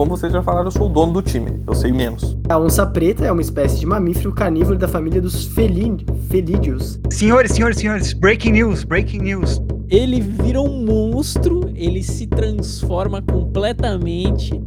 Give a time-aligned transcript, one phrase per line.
[0.00, 2.34] como vocês já falaram, eu sou o dono do time, eu sei menos.
[2.48, 5.98] A onça preta é uma espécie de mamífero carnívoro da família dos felin...
[6.30, 6.98] felídeos.
[7.10, 9.60] Senhores, senhores, senhores, breaking news, breaking news.
[9.90, 14.58] Ele vira um monstro, ele se transforma completamente.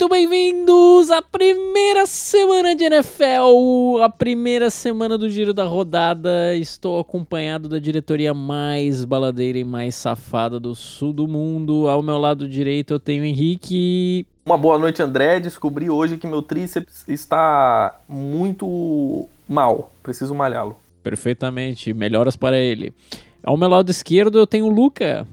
[0.00, 6.54] Muito bem-vindos à primeira semana de NFL, a primeira semana do Giro da Rodada.
[6.54, 11.88] Estou acompanhado da diretoria mais baladeira e mais safada do sul do mundo.
[11.88, 14.24] Ao meu lado direito eu tenho o Henrique.
[14.46, 15.40] Uma boa noite, André.
[15.40, 19.92] Descobri hoje que meu tríceps está muito mal.
[20.00, 20.76] Preciso malhá-lo.
[21.02, 22.94] Perfeitamente, melhoras para ele.
[23.42, 25.26] Ao meu lado esquerdo eu tenho o Luca.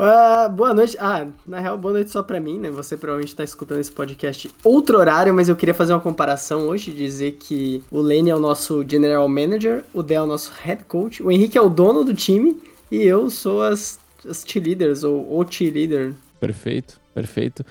[0.00, 0.96] Ah, boa noite.
[1.00, 2.70] Ah, na real, boa noite só pra mim, né?
[2.70, 6.92] Você provavelmente tá escutando esse podcast outro horário, mas eu queria fazer uma comparação hoje,
[6.92, 10.84] dizer que o Lane é o nosso general manager, o Del é o nosso head
[10.84, 12.56] coach, o Henrique é o dono do time
[12.92, 16.14] e eu sou as, as cheerleaders, ou o cheerleader.
[16.38, 17.66] Perfeito, perfeito.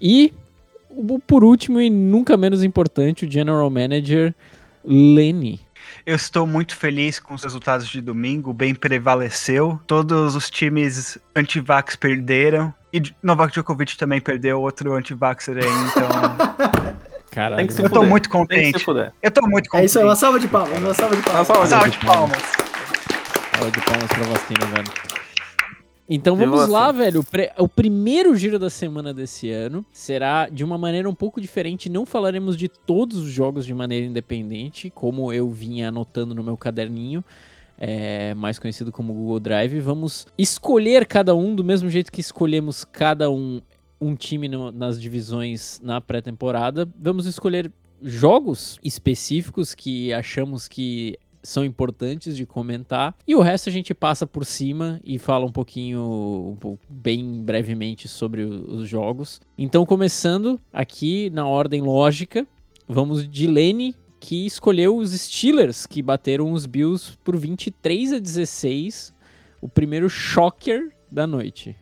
[0.00, 0.30] E,
[1.26, 4.34] por último e nunca menos importante, o general manager
[4.84, 5.58] Lenny.
[6.04, 9.80] Eu estou muito feliz com os resultados de domingo, o bem prevaleceu.
[9.86, 12.74] Todos os times anti-vax perderam.
[12.92, 16.08] E Novak Djokovic também perdeu, outro anti-vaxer aí, então.
[17.30, 17.56] Caralho.
[17.56, 18.84] Tem que se eu tô muito Tem que se contente.
[18.84, 19.12] fuder.
[19.22, 19.86] Eu tô muito É contente.
[19.86, 21.46] isso aí, uma salva de palmas, uma salva de Uma palmas.
[21.46, 22.42] salva de Salve de palmas.
[23.54, 25.11] Salva de palmas pra vacina, velho.
[26.14, 27.24] Então vamos lá, velho.
[27.58, 31.88] O primeiro giro da semana desse ano será de uma maneira um pouco diferente.
[31.88, 36.56] Não falaremos de todos os jogos de maneira independente, como eu vinha anotando no meu
[36.56, 37.24] caderninho,
[37.78, 39.80] é, mais conhecido como Google Drive.
[39.80, 43.60] Vamos escolher cada um do mesmo jeito que escolhemos cada um
[44.00, 46.88] um time no- nas divisões na pré-temporada.
[47.00, 47.70] Vamos escolher
[48.02, 54.26] jogos específicos que achamos que são importantes de comentar e o resto a gente passa
[54.26, 56.56] por cima e fala um pouquinho,
[56.88, 59.40] bem brevemente sobre os jogos.
[59.58, 62.46] Então, começando aqui na ordem lógica,
[62.88, 69.12] vamos de Lene, que escolheu os Steelers, que bateram os Bills por 23 a 16,
[69.60, 71.76] o primeiro shocker da noite.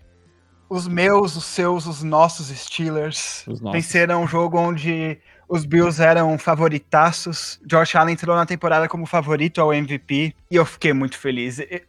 [0.71, 3.73] Os meus, os seus, os nossos Steelers Os nossos.
[3.73, 5.19] venceram um jogo onde
[5.51, 7.61] os Bills eram favoritaços.
[7.67, 11.59] Josh Allen entrou na temporada como favorito ao MVP e eu fiquei muito feliz.
[11.59, 11.81] Eu-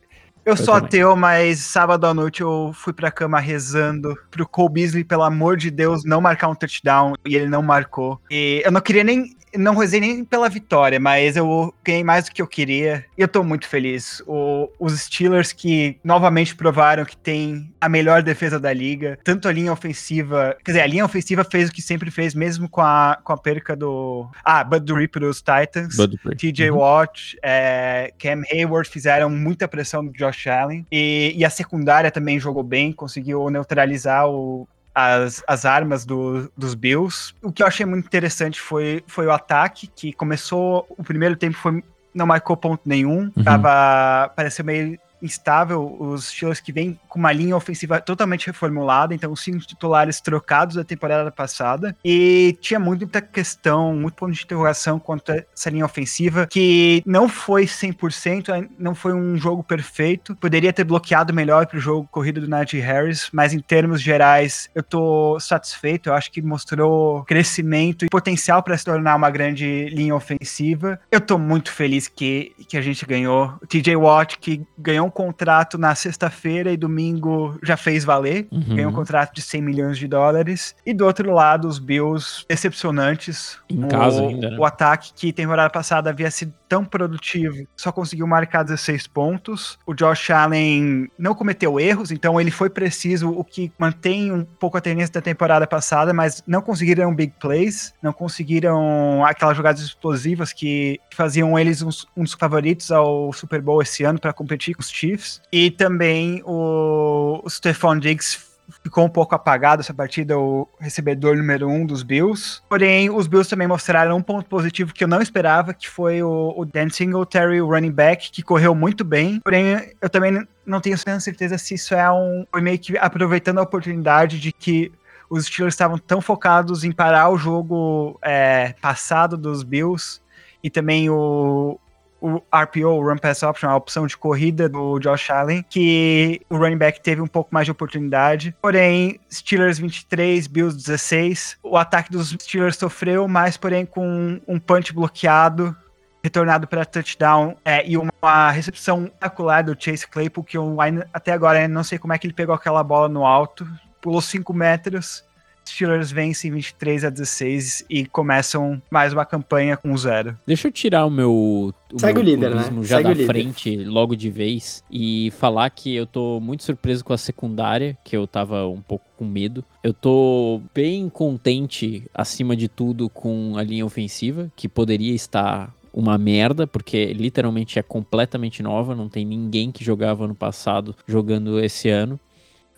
[0.44, 0.88] Eu sou também.
[0.88, 5.56] ateu, mas sábado à noite eu fui pra cama rezando pro Cole Beasley, pelo amor
[5.56, 8.20] de Deus, não marcar um touchdown e ele não marcou.
[8.32, 9.36] E eu não queria nem.
[9.58, 13.28] Não rezei nem pela vitória, mas eu ganhei mais do que eu queria e eu
[13.28, 14.22] tô muito feliz.
[14.26, 19.52] O- os Steelers que novamente provaram que tem a melhor defesa da liga, tanto a
[19.52, 20.56] linha ofensiva.
[20.64, 23.38] Quer dizer, a linha ofensiva fez o que sempre fez, mesmo com a, com a
[23.38, 24.30] perca do.
[24.44, 25.96] Ah, Bud Dupree pros Titans.
[26.38, 26.78] TJ Uhum.
[26.78, 30.86] Watt, é, Cam Hayward fizeram muita pressão no Josh Allen.
[30.92, 36.74] E, e a secundária também jogou bem, conseguiu neutralizar o- as, as armas do- dos
[36.76, 37.34] Bills.
[37.42, 40.86] O que eu achei muito interessante foi, foi o ataque, que começou.
[40.90, 43.32] O primeiro tempo foi, não marcou ponto nenhum.
[43.36, 43.44] Uhum.
[43.44, 44.30] Tava.
[44.36, 49.44] Pareceu meio instável os Steelers que vêm com uma linha ofensiva totalmente reformulada, então os
[49.44, 55.32] cinco titulares trocados da temporada passada e tinha muita questão, muito ponto de interrogação quanto
[55.32, 60.84] a essa linha ofensiva que não foi 100%, não foi um jogo perfeito, poderia ter
[60.84, 66.10] bloqueado melhor pro jogo corrido do Najee Harris, mas em termos gerais eu tô satisfeito,
[66.10, 71.00] eu acho que mostrou crescimento e potencial para se tornar uma grande linha ofensiva.
[71.12, 73.54] Eu tô muito feliz que, que a gente ganhou.
[73.62, 78.48] O TJ Watt que ganhou contrato na sexta-feira e domingo já fez valer.
[78.52, 78.76] Uhum.
[78.76, 80.76] Ganhou um contrato de 100 milhões de dólares.
[80.86, 83.58] E do outro lado, os Bills decepcionantes.
[83.70, 84.58] Em o, casa ainda, né?
[84.58, 89.78] O ataque que temporada passada havia sido tão produtivo, só conseguiu marcar 16 pontos.
[89.86, 94.78] O Josh Allen não cometeu erros, então ele foi preciso, o que mantém um pouco
[94.78, 100.54] a tendência da temporada passada, mas não conseguiram big plays, não conseguiram aquelas jogadas explosivas
[100.54, 104.82] que faziam eles uns, um dos favoritos ao Super Bowl esse ano para competir com
[104.82, 105.42] os Chiefs.
[105.52, 108.52] E também o, o Stephon Diggs
[108.84, 112.62] ficou um pouco apagado essa partida, o recebedor número um dos Bills.
[112.70, 116.54] Porém, os Bills também mostraram um ponto positivo que eu não esperava, que foi o,
[116.56, 119.40] o Dan Singletary, o running back, que correu muito bem.
[119.42, 122.46] Porém, eu também não tenho certeza se isso é um...
[122.52, 124.92] Foi meio que aproveitando a oportunidade de que
[125.30, 130.22] os Steelers estavam tão focados em parar o jogo é, passado dos Bills
[130.64, 131.80] e também o,
[132.22, 136.78] o RPO, Run Pass Option, a opção de corrida do Josh Allen, que o running
[136.78, 138.56] back teve um pouco mais de oportunidade.
[138.62, 141.58] Porém, Steelers 23, Bills 16.
[141.64, 145.76] O ataque dos Steelers sofreu, mas porém com um punch bloqueado
[146.24, 150.78] retornado para touchdown é, e uma recepção espetacular do Chase Claypool, que eu
[151.12, 153.68] até agora não sei como é que ele pegou aquela bola no alto,
[154.00, 155.24] pulou 5 metros.
[155.68, 160.38] Steelers vencem 23 a 16 e começam mais uma campanha com zero.
[160.46, 162.64] Deixa eu tirar o meu, o Segue meu o líder, né?
[162.84, 163.26] já Segue da líder.
[163.26, 168.16] frente logo de vez e falar que eu tô muito surpreso com a secundária, que
[168.16, 169.64] eu tava um pouco com medo.
[169.84, 176.18] Eu tô bem contente, acima de tudo, com a linha ofensiva, que poderia estar uma
[176.18, 181.90] merda, porque literalmente é completamente nova, não tem ninguém que jogava ano passado jogando esse
[181.90, 182.20] ano.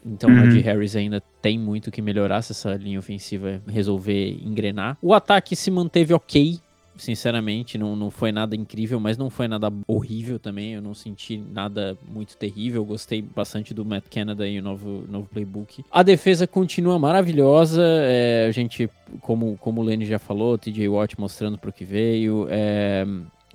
[0.05, 0.45] Então o Uhum.
[0.45, 4.97] Najee Harris ainda tem muito que melhorar se essa linha ofensiva resolver engrenar.
[5.01, 6.59] O ataque se manteve ok,
[6.95, 10.73] sinceramente, não, não foi nada incrível, mas não foi nada horrível também.
[10.73, 12.83] Eu não senti nada muito terrível.
[12.85, 15.83] Gostei bastante do Matt Canada e o novo, novo playbook.
[15.91, 17.81] A defesa continua maravilhosa.
[17.83, 18.89] é, a gente,
[19.21, 22.47] como, como o Lenny já falou, TJ Watt mostrando pro que veio.
[22.49, 23.05] é,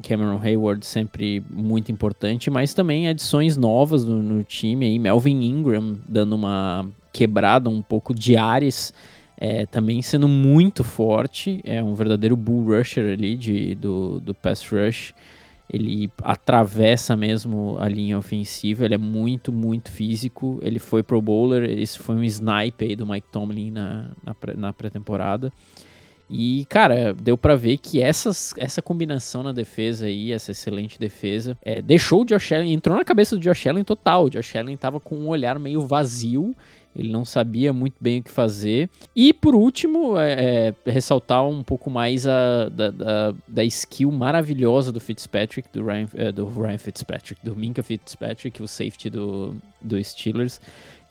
[0.03, 4.99] Cameron Hayward sempre muito importante, mas também adições novas no, no time aí.
[4.99, 8.95] Melvin Ingram dando uma quebrada um pouco de ares,
[9.37, 11.61] é, também sendo muito forte.
[11.65, 15.13] É um verdadeiro bull rusher ali de, do, do pass rush.
[15.71, 20.59] Ele atravessa mesmo a linha ofensiva, ele é muito, muito físico.
[20.63, 24.55] Ele foi pro bowler, esse foi um snipe aí do Mike Tomlin na, na, pré-
[24.55, 25.53] na pré-temporada.
[26.31, 31.57] E, cara, deu pra ver que essas, essa combinação na defesa aí, essa excelente defesa,
[31.63, 34.25] é, deixou o Josh Allen, entrou na cabeça do Josh Allen total.
[34.25, 36.55] O Josh Allen tava com um olhar meio vazio,
[36.95, 38.91] ele não sabia muito bem o que fazer.
[39.15, 44.91] E, por último, é, é, ressaltar um pouco mais a, da, da, da skill maravilhosa
[44.91, 50.03] do Fitzpatrick, do Ryan, é, do Ryan Fitzpatrick, do Minka Fitzpatrick, o safety do, do
[50.03, 50.61] Steelers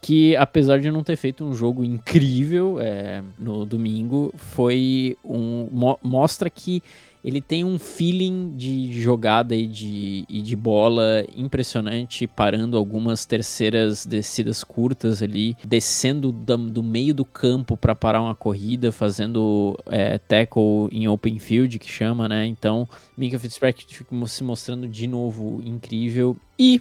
[0.00, 5.98] que apesar de não ter feito um jogo incrível é, no domingo, foi um mo-
[6.02, 6.82] mostra que
[7.24, 14.06] ele tem um feeling de jogada e de, e de bola impressionante, parando algumas terceiras
[14.06, 20.16] descidas curtas ali, descendo da- do meio do campo para parar uma corrida, fazendo é,
[20.16, 22.46] tackle em open field, que chama, né?
[22.46, 26.36] Então, Mika Fitzpatrick se mostrando de novo incrível.
[26.56, 26.80] E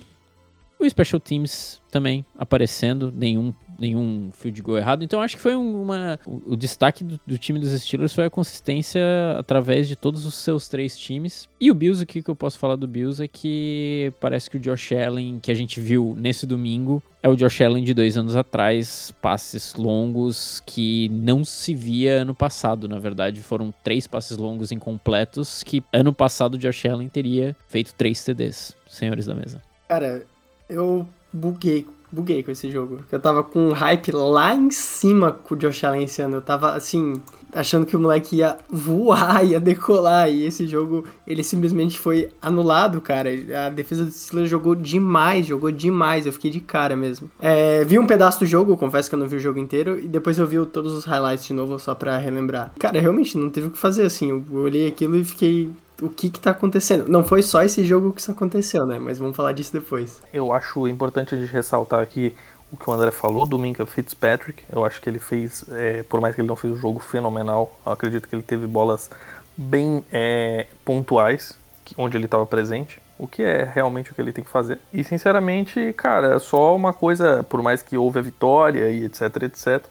[0.79, 5.03] o Special Teams também aparecendo, nenhum, nenhum field goal errado.
[5.03, 6.19] Então acho que foi um- uma.
[6.25, 9.01] O, o destaque do, do time dos Steelers foi a consistência
[9.39, 11.47] através de todos os seus três times.
[11.59, 14.57] E o Bills, o que, que eu posso falar do Bills é que parece que
[14.57, 18.15] o Josh Allen, que a gente viu nesse domingo, é o Josh Allen de dois
[18.17, 22.87] anos atrás, passes longos que não se via ano passado.
[22.87, 27.93] Na verdade, foram três passes longos incompletos que ano passado o Josh Allen teria feito
[27.95, 29.61] três TDs, senhores da mesa.
[29.87, 30.25] Cara,
[30.69, 32.99] eu buguei, buguei com esse jogo.
[33.11, 36.37] Eu tava com um hype lá em cima com o Josh Allen esse ano.
[36.37, 37.21] Eu tava, assim,
[37.53, 40.29] achando que o moleque ia voar, ia decolar.
[40.29, 43.29] E esse jogo, ele simplesmente foi anulado, cara.
[43.65, 46.25] A defesa do Steelers jogou demais, jogou demais.
[46.25, 47.29] Eu fiquei de cara mesmo.
[47.39, 49.99] É, vi um pedaço do jogo, confesso que eu não vi o jogo inteiro.
[49.99, 52.71] E depois eu vi todos os highlights de novo, só pra relembrar.
[52.79, 54.29] Cara, realmente não teve o que fazer, assim.
[54.29, 55.71] Eu olhei aquilo e fiquei...
[56.01, 57.07] O que que tá acontecendo?
[57.07, 58.99] Não foi só esse jogo que isso aconteceu, né?
[58.99, 60.21] Mas vamos falar disso depois.
[60.31, 62.35] Eu acho importante a gente ressaltar aqui
[62.71, 64.63] o que o André falou do Minka Fitzpatrick.
[64.71, 67.79] Eu acho que ele fez, é, por mais que ele não fez um jogo fenomenal,
[67.85, 69.09] eu acredito que ele teve bolas
[69.55, 71.57] bem é, pontuais,
[71.97, 73.01] onde ele estava presente.
[73.17, 74.79] O que é realmente o que ele tem que fazer.
[74.93, 79.83] E sinceramente, cara, só uma coisa, por mais que houve a vitória e etc, etc.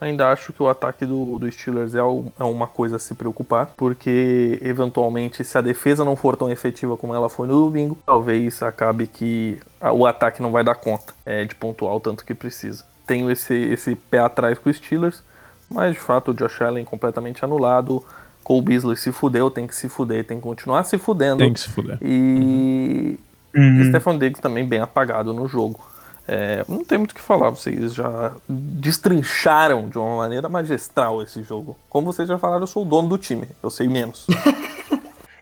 [0.00, 3.14] Ainda acho que o ataque do, do Steelers é, al- é uma coisa a se
[3.14, 7.96] preocupar, porque eventualmente, se a defesa não for tão efetiva como ela foi no domingo,
[8.04, 12.24] talvez acabe que a- o ataque não vai dar conta é, de pontuar o tanto
[12.26, 12.84] que precisa.
[13.06, 15.22] Tenho esse, esse pé atrás com os Steelers,
[15.70, 18.04] mas de fato o Josh Allen completamente anulado.
[18.44, 21.38] Cole Beasley se fudeu, tem que se fuder, tem que continuar se fudendo.
[21.38, 21.98] Tem que se fuder.
[22.02, 23.18] E
[23.54, 23.86] Uhum.
[23.88, 25.80] Stefan Diggs também bem apagado no jogo.
[26.28, 31.42] É, não tem muito o que falar, vocês já destrincharam de uma maneira magistral esse
[31.42, 31.76] jogo.
[31.88, 34.26] Como vocês já falaram, eu sou o dono do time, eu sei menos.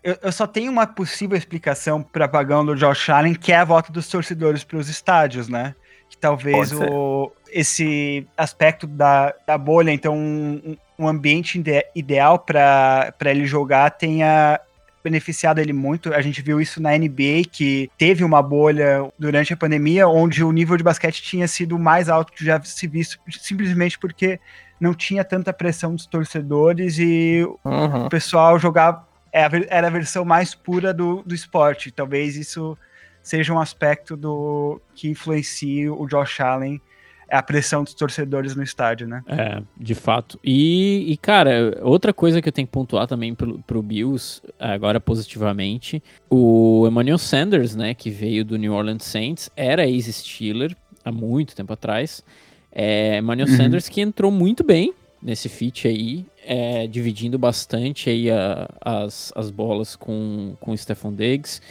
[0.03, 3.65] Eu, eu só tenho uma possível explicação para apagão do Josh Allen, que é a
[3.65, 5.73] volta dos torcedores para os estádios, né?
[6.07, 13.15] Que talvez o, esse aspecto da, da bolha, então um, um ambiente ide- ideal para
[13.21, 14.59] ele jogar tenha
[15.05, 16.11] beneficiado ele muito.
[16.11, 20.51] A gente viu isso na NBA, que teve uma bolha durante a pandemia, onde o
[20.51, 24.39] nível de basquete tinha sido o mais alto que já se visto, simplesmente porque
[24.79, 28.07] não tinha tanta pressão dos torcedores e Uhum.
[28.07, 31.91] o pessoal jogava é era a versão mais pura do, do esporte.
[31.91, 32.75] Talvez isso
[33.21, 36.81] seja um aspecto do que influencie o Josh Allen
[37.29, 39.23] a pressão dos torcedores no estádio, né?
[39.27, 40.39] É, de fato.
[40.43, 44.99] E, e, cara, outra coisa que eu tenho que pontuar também pro, pro Bills, agora
[44.99, 51.55] positivamente, o Emmanuel Sanders, né, que veio do New Orleans Saints, era ex-Steeler há muito
[51.55, 52.23] tempo atrás.
[52.71, 53.55] É, Emmanuel uhum.
[53.55, 59.49] Sanders que entrou muito bem nesse fit aí, é, dividindo bastante aí a, as, as
[59.49, 61.61] bolas com, com o Stephon Diggs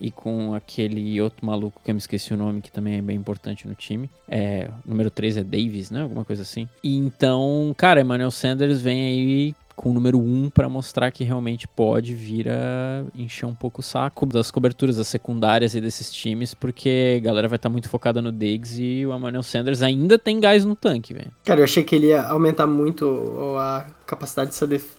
[0.00, 3.16] e com aquele outro maluco que eu me esqueci o nome, que também é bem
[3.16, 4.10] importante no time.
[4.28, 6.02] É, número 3 é Davis, né?
[6.02, 6.68] Alguma coisa assim.
[6.82, 11.66] E então, cara, Emmanuel Sanders vem aí com o número 1 para mostrar que realmente
[11.66, 16.52] pode vir a encher um pouco o saco das coberturas das secundárias e desses times,
[16.52, 20.18] porque a galera vai estar tá muito focada no Diggs e o Emmanuel Sanders ainda
[20.18, 21.32] tem gás no tanque, velho.
[21.46, 24.50] Cara, eu achei que ele ia aumentar muito a capacidade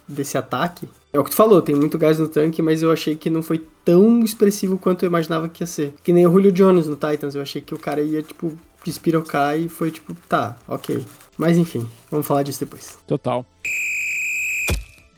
[0.08, 0.88] desse ataque.
[1.12, 3.42] É o que tu falou, tem muito gás no tanque, mas eu achei que não
[3.42, 5.92] foi tão expressivo quanto eu imaginava que ia ser.
[6.02, 9.58] Que nem o Julio Jones no Titans, eu achei que o cara ia, tipo, despirocar
[9.58, 11.04] e foi tipo, tá, ok.
[11.36, 12.98] Mas enfim, vamos falar disso depois.
[13.06, 13.44] Total.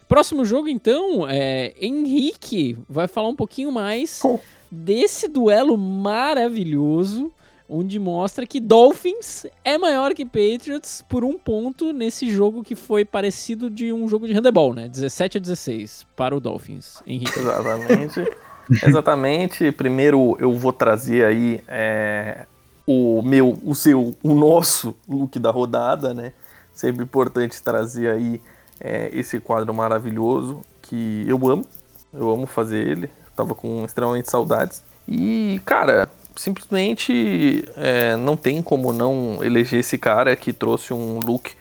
[0.08, 4.38] Próximo jogo, então, é Henrique vai falar um pouquinho mais oh.
[4.70, 7.32] desse duelo maravilhoso,
[7.68, 13.04] onde mostra que Dolphins é maior que Patriots por um ponto nesse jogo que foi
[13.04, 14.88] parecido de um jogo de handebol, né?
[14.88, 17.02] 17 a 16 para o Dolphins.
[17.06, 17.38] Henrique.
[17.38, 18.32] Exatamente.
[18.86, 19.72] Exatamente.
[19.72, 22.46] Primeiro eu vou trazer aí é,
[22.86, 26.32] o meu, o seu, o nosso look da rodada, né?
[26.72, 28.40] Sempre importante trazer aí
[28.80, 31.64] é, esse quadro maravilhoso que eu amo,
[32.12, 34.84] eu amo fazer ele, tava com extremamente saudades.
[35.06, 41.52] E, cara, simplesmente é, não tem como não eleger esse cara que trouxe um look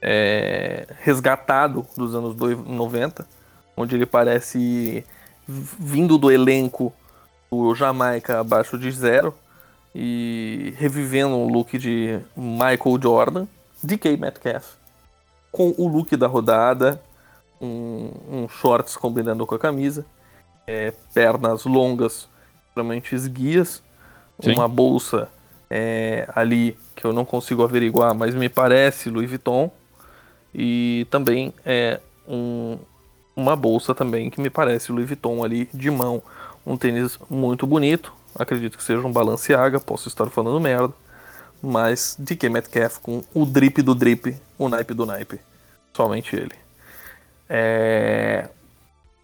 [0.00, 3.26] é, resgatado dos anos 90,
[3.76, 5.04] onde ele parece
[5.46, 6.92] vindo do elenco
[7.50, 9.34] do Jamaica abaixo de zero
[9.94, 13.46] e revivendo um look de Michael Jordan,
[13.82, 14.84] DK Metcalf
[15.54, 17.00] com o look da rodada,
[17.60, 20.04] um, um shorts combinando com a camisa,
[20.66, 22.28] é, pernas longas,
[22.74, 23.80] realmente esguias,
[24.42, 24.52] Sim.
[24.52, 25.28] uma bolsa
[25.70, 29.70] é, ali que eu não consigo averiguar, mas me parece Louis Vuitton,
[30.54, 32.78] e também é um,
[33.34, 36.22] uma bolsa também que me parece Louis Vuitton ali de mão,
[36.66, 40.92] um tênis muito bonito, acredito que seja um Balenciaga, posso estar falando merda,
[41.62, 45.40] mas DK Metcalf com o drip do drip, o naipe do naipe.
[45.94, 46.54] Somente ele.
[47.48, 48.48] É...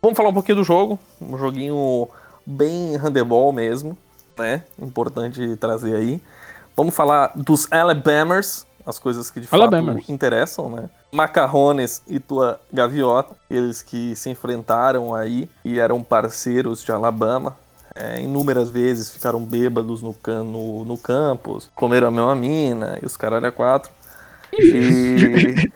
[0.00, 0.99] Vamos falar um pouquinho do jogo.
[1.21, 2.09] Um joguinho
[2.47, 3.97] bem handebol mesmo,
[4.40, 4.64] né?
[4.78, 6.20] Importante trazer aí.
[6.76, 9.94] Vamos falar dos Alabamers, as coisas que de Alabama.
[9.94, 10.90] fato interessam, né?
[11.12, 17.56] Macarrones e tua gaviota, eles que se enfrentaram aí e eram parceiros de Alabama
[17.94, 23.06] é, inúmeras vezes ficaram bêbados no, can, no, no campus, comeram a mesma mina e
[23.06, 23.90] os caralho a quatro.
[24.52, 25.70] E,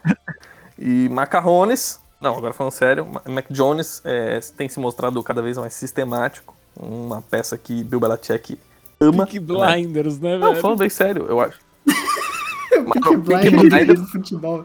[0.78, 5.74] e macarrones, não, agora falando sério, Mac Jones é, tem se mostrado cada vez mais
[5.74, 8.58] sistemático, uma peça que Bill Belichick
[9.00, 9.26] ama.
[9.26, 11.58] Peaky Blinders, né, né Não, falando bem sério, eu acho.
[13.26, 14.64] Peaky Blinders do futebol.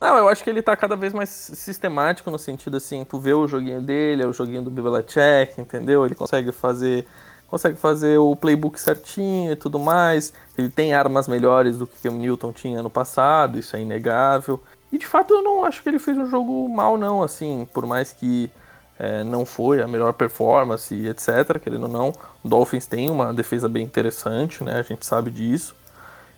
[0.00, 3.34] Não, eu acho que ele tá cada vez mais sistemático no sentido assim, tu vê
[3.34, 6.06] o joguinho dele, é o joguinho do Belichick, entendeu?
[6.06, 7.06] Ele consegue fazer
[7.48, 10.32] consegue fazer o playbook certinho e tudo mais.
[10.56, 14.62] Ele tem armas melhores do que o Newton tinha no passado, isso é inegável.
[14.92, 17.86] E de fato eu não acho que ele fez um jogo mal não, assim, por
[17.86, 18.50] mais que
[18.98, 22.12] é, não foi a melhor performance, etc, querendo ou não,
[22.42, 24.78] o Dolphins tem uma defesa bem interessante, né?
[24.78, 25.76] A gente sabe disso.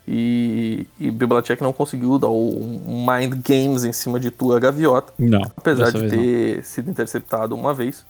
[0.07, 5.13] E, e Belichick não conseguiu dar o mind games em cima de tua gaviota.
[5.19, 5.43] Não.
[5.57, 6.63] Apesar de ter não.
[6.65, 8.05] sido interceptado uma vez.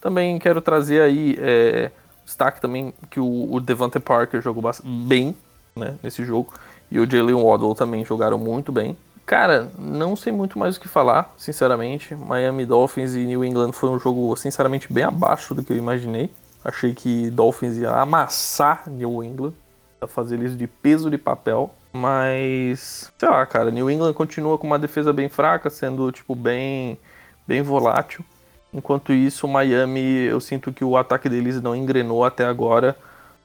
[0.00, 1.90] Também quero trazer aí é,
[2.24, 5.36] destaque também que o, o Devante Parker jogou bem
[5.74, 6.52] né, nesse jogo.
[6.90, 8.96] E o Jalen Waddle também jogaram muito bem.
[9.26, 12.14] Cara, não sei muito mais o que falar, sinceramente.
[12.14, 16.30] Miami Dolphins e New England foi um jogo, sinceramente, bem abaixo do que eu imaginei.
[16.64, 19.52] Achei que Dolphins ia amassar New England
[20.00, 21.74] a fazer eles de peso de papel.
[21.92, 26.96] Mas, sei lá, cara, New England continua com uma defesa bem fraca, sendo, tipo, bem,
[27.48, 28.24] bem volátil.
[28.72, 32.96] Enquanto isso, Miami, eu sinto que o ataque deles não engrenou até agora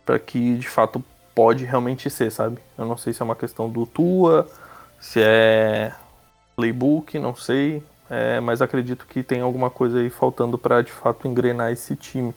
[0.05, 2.59] para que de fato pode realmente ser, sabe?
[2.77, 4.47] Eu não sei se é uma questão do Tua,
[5.01, 5.91] se é
[6.55, 11.27] playbook, não sei, é, mas acredito que tem alguma coisa aí faltando para de fato
[11.27, 12.33] engrenar esse time.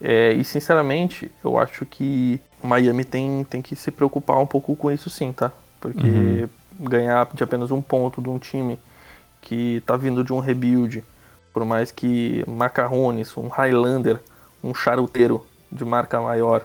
[0.00, 4.90] É, e sinceramente, eu acho que Miami tem, tem que se preocupar um pouco com
[4.90, 5.52] isso sim, tá?
[5.78, 6.48] Porque uhum.
[6.80, 8.78] ganhar de apenas um ponto de um time
[9.42, 11.04] que tá vindo de um rebuild,
[11.52, 14.20] Por mais que macarrones, um Highlander,
[14.64, 16.64] um charuteiro de marca maior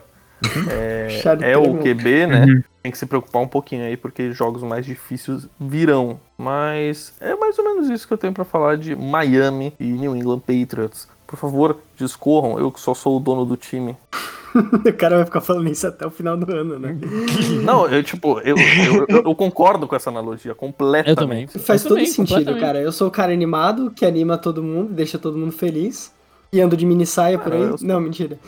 [0.70, 2.44] é, é o QB, né?
[2.44, 2.62] Uhum.
[2.82, 6.20] Tem que se preocupar um pouquinho aí, porque jogos mais difíceis virão.
[6.38, 10.14] Mas é mais ou menos isso que eu tenho pra falar de Miami e New
[10.14, 11.08] England Patriots.
[11.26, 13.96] Por favor, discorram, eu que só sou o dono do time.
[14.54, 16.96] o cara vai ficar falando isso até o final do ano, né?
[17.64, 21.08] Não, eu tipo, eu, eu, eu- eu concordo com essa analogia completamente.
[21.10, 21.46] Eu também.
[21.46, 22.80] Faz Eu todo também, sentido, cara.
[22.80, 26.14] Eu sou o cara animado, que anima todo mundo, deixa todo mundo feliz.
[26.52, 27.60] E ando de mini saia por aí.
[27.62, 28.38] eu- Não, mentira.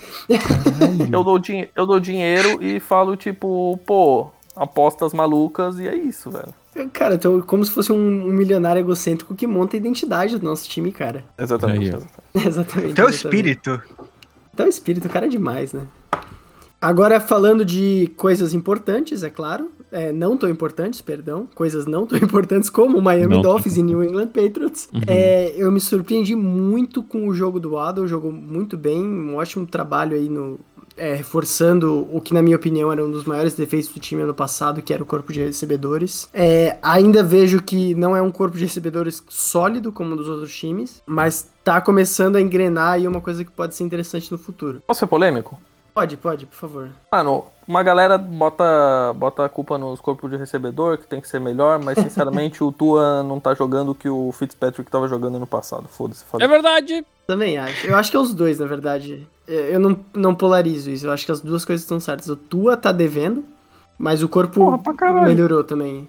[1.13, 6.31] Eu dou, din- eu dou dinheiro e falo, tipo, pô, apostas malucas e é isso,
[6.31, 6.55] velho.
[6.93, 10.45] Cara, eu tô como se fosse um, um milionário egocêntrico que monta a identidade do
[10.45, 11.25] nosso time, cara.
[11.37, 11.81] Exatamente.
[11.81, 11.89] Aí,
[12.35, 12.49] exatamente.
[12.49, 12.95] exatamente.
[12.95, 13.83] Teu espírito.
[14.55, 15.83] Então, o espírito, o cara é demais, né?
[16.81, 19.71] Agora, falando de coisas importantes, é claro.
[19.91, 21.49] É, não tão importantes, perdão.
[21.55, 24.89] Coisas não tão importantes como o Miami Não Dolphins e New England Patriots.
[24.93, 25.01] Uhum.
[25.07, 28.07] É, eu me surpreendi muito com o jogo do Waddle.
[28.07, 29.01] Jogou muito bem.
[29.01, 30.61] Um ótimo trabalho aí no...
[30.97, 34.35] é, reforçando o que, na minha opinião, era um dos maiores defeitos do time ano
[34.35, 36.29] passado, que era o corpo de recebedores.
[36.35, 40.55] É, ainda vejo que não é um corpo de recebedores sólido como um dos outros
[40.55, 44.83] times, mas tá começando a engrenar aí uma coisa que pode ser interessante no futuro.
[44.87, 45.59] Posso ser polêmico?
[45.99, 46.91] Pode, pode, por favor.
[47.11, 51.41] Mano, uma galera bota, bota a culpa nos corpos de recebedor, que tem que ser
[51.41, 55.47] melhor, mas sinceramente o Tua não tá jogando o que o Fitzpatrick tava jogando ano
[55.47, 55.89] passado.
[55.89, 56.25] Foda-se.
[56.39, 57.05] É verdade.
[57.27, 57.85] Também acho.
[57.85, 59.27] Eu acho que é os dois, na verdade.
[59.49, 61.05] Eu não, não polarizo isso.
[61.05, 62.29] Eu acho que as duas coisas estão certas.
[62.29, 63.45] O Tua tá devendo,
[63.99, 66.09] mas o corpo Porra, melhorou também.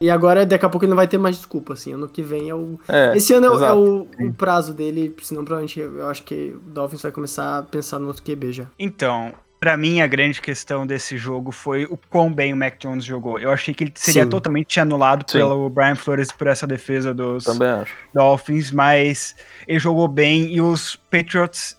[0.00, 1.92] E agora, daqui a pouco, ele não vai ter mais desculpa, assim.
[1.92, 2.78] Ano que vem é o.
[2.88, 6.54] É, Esse ano é, o- é o, o prazo dele, senão provavelmente eu acho que
[6.56, 8.66] o Dolphins vai começar a pensar no outro QB já.
[8.78, 13.04] Então, pra mim, a grande questão desse jogo foi o quão bem o Mac Jones
[13.04, 13.40] jogou.
[13.40, 14.30] Eu achei que ele seria Sim.
[14.30, 15.38] totalmente anulado Sim.
[15.38, 17.92] pelo Brian Flores por essa defesa dos Também acho.
[18.14, 19.34] Dolphins, mas
[19.66, 21.76] ele jogou bem e os Patriots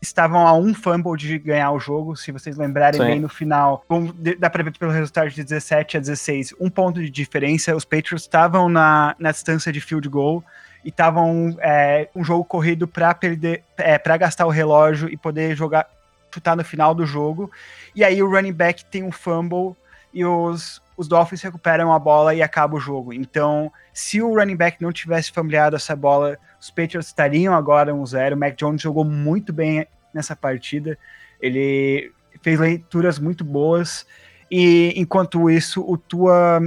[0.00, 3.06] estavam a um fumble de ganhar o jogo, se vocês lembrarem Sim.
[3.06, 3.84] bem no final.
[4.38, 7.74] Dá pra ver pelo resultado de 17 a 16, um ponto de diferença.
[7.74, 10.44] Os Patriots estavam na, na distância de field goal
[10.84, 15.56] e estavam é, um jogo corrido pra perder, é, para gastar o relógio e poder
[15.56, 15.88] jogar,
[16.32, 17.50] chutar no final do jogo.
[17.94, 19.74] E aí o running back tem um fumble
[20.12, 23.12] e os, os Dolphins recuperam a bola e acaba o jogo.
[23.12, 28.34] Então, se o running back não tivesse familiado essa bola, os Patriots estariam agora 1-0.
[28.34, 30.98] O Mac Jones jogou muito bem nessa partida.
[31.40, 34.06] Ele fez leituras muito boas.
[34.50, 36.60] E enquanto isso, o Tua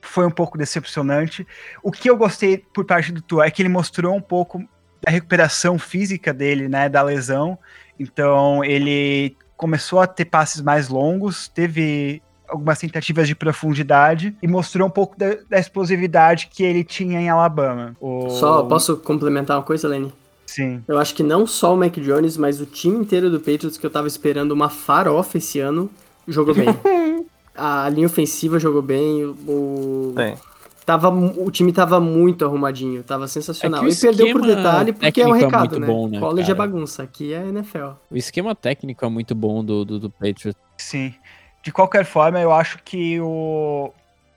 [0.00, 1.46] foi um pouco decepcionante.
[1.82, 4.64] O que eu gostei por parte do Tua é que ele mostrou um pouco
[5.02, 7.58] da recuperação física dele, né, da lesão.
[7.98, 14.86] Então, ele começou a ter passes mais longos, teve algumas tentativas de profundidade e mostrou
[14.86, 17.96] um pouco da, da explosividade que ele tinha em Alabama.
[18.00, 20.12] O- Só posso complementar uma coisa, Lenny?
[20.46, 20.82] Sim.
[20.88, 23.86] Eu acho que não só o Mac Jones, mas o time inteiro do Patriots, que
[23.86, 25.88] eu tava esperando uma farofa esse ano,
[26.26, 26.66] jogou bem.
[27.54, 30.34] a linha ofensiva jogou bem, o, Tem.
[30.84, 33.84] tava, o time tava muito arrumadinho, tava sensacional.
[33.86, 35.86] É e perdeu por detalhe porque é um é recado, muito né?
[35.86, 36.68] bom, né, College é cara?
[36.68, 37.90] bagunça, aqui é NFL.
[38.10, 40.54] O esquema técnico é muito bom do, do, do Patriots.
[40.78, 41.14] Sim.
[41.62, 43.92] De qualquer forma, eu acho que o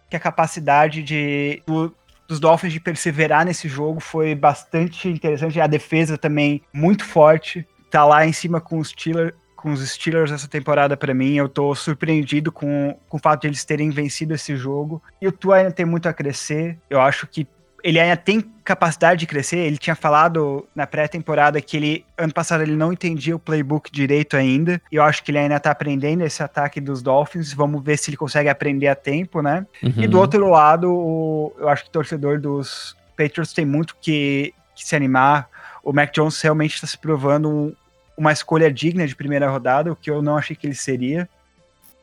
[0.09, 1.95] que a capacidade de do-
[2.27, 5.59] dos Dolphins de perseverar nesse jogo foi bastante interessante.
[5.59, 7.65] A defesa também muito forte.
[7.89, 11.33] Tá lá em cima com os Steelers, com os Steelers essa temporada pra mim.
[11.35, 15.01] Eu tô surpreendido com, com o fato de eles terem vencido esse jogo.
[15.21, 16.77] E o Tua ainda tem muito a crescer.
[16.89, 17.47] Eu acho que
[17.83, 19.57] ele ainda tem capacidade de crescer.
[19.57, 24.37] Ele tinha falado na pré-temporada que ele ano passado ele não entendia o playbook direito
[24.37, 24.81] ainda.
[24.91, 27.51] E eu acho que ele ainda tá aprendendo esse ataque dos Dolphins.
[27.53, 29.65] Vamos ver se ele consegue aprender a tempo, né?
[29.81, 30.09] E Uhum.
[30.09, 34.85] do outro lado, o- eu acho que o torcedor dos Patriots tem muito que, que
[34.87, 35.49] se animar.
[35.83, 37.75] O Mac Jones realmente está se provando um-
[38.17, 41.27] uma escolha digna de primeira rodada, o que eu não achei que ele seria.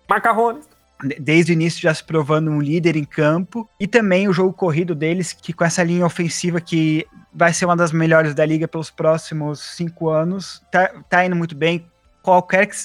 [0.09, 0.69] Macarrones.
[1.03, 3.69] De- Desde o início já se provando um líder em campo.
[3.79, 7.77] E também o jogo corrido deles, que com essa linha ofensiva que vai ser uma
[7.77, 11.87] das melhores da liga pelos próximos cinco anos, tá, tá indo muito bem.
[12.23, 12.77] Qualquer que,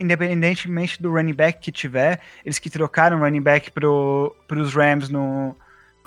[0.00, 5.56] independentemente do running back que tiver, eles que trocaram running back pro, pros Rams no,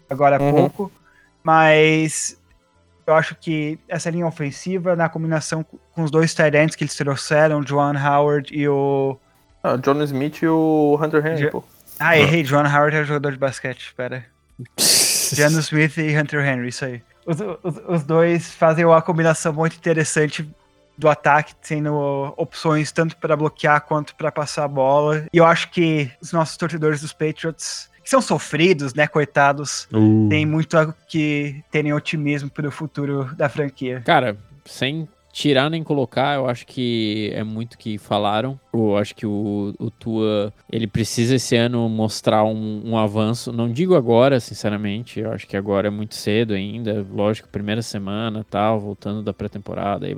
[0.09, 0.51] agora há Uhum.
[0.51, 0.91] pouco.
[1.43, 2.39] Mas
[3.05, 6.83] eu acho que essa linha ofensiva, na combinação com- com os dois tight ends que
[6.83, 9.17] eles trouxeram, o Joan Howard e o
[9.65, 11.63] Ah, John Smith e o Hunter Henry, pô.
[11.99, 12.43] ah, errei.
[12.43, 14.23] John Howard é jogador de basquete, espera.
[15.33, 17.01] Jano Smith e Hunter Henry, isso aí.
[17.25, 20.47] Os, os, os dois fazem uma combinação muito interessante
[20.95, 21.91] do ataque, tendo
[22.37, 25.25] opções tanto para bloquear quanto para passar a bola.
[25.33, 30.29] E eu acho que os nossos torcedores dos Patriots que são sofridos, né, coitados, Uh.
[30.29, 34.03] tem muito que terem otimismo pro futuro da franquia.
[34.05, 38.57] Cara, sem tirar nem colocar, eu acho que é muito que falaram.
[38.73, 43.51] Eu acho que o, o Tua, ele precisa esse ano mostrar um, um avanço.
[43.51, 47.05] Não digo agora, sinceramente, eu acho que agora é muito cedo ainda.
[47.11, 50.15] Lógico, primeira semana tal, voltando da pré-temporada e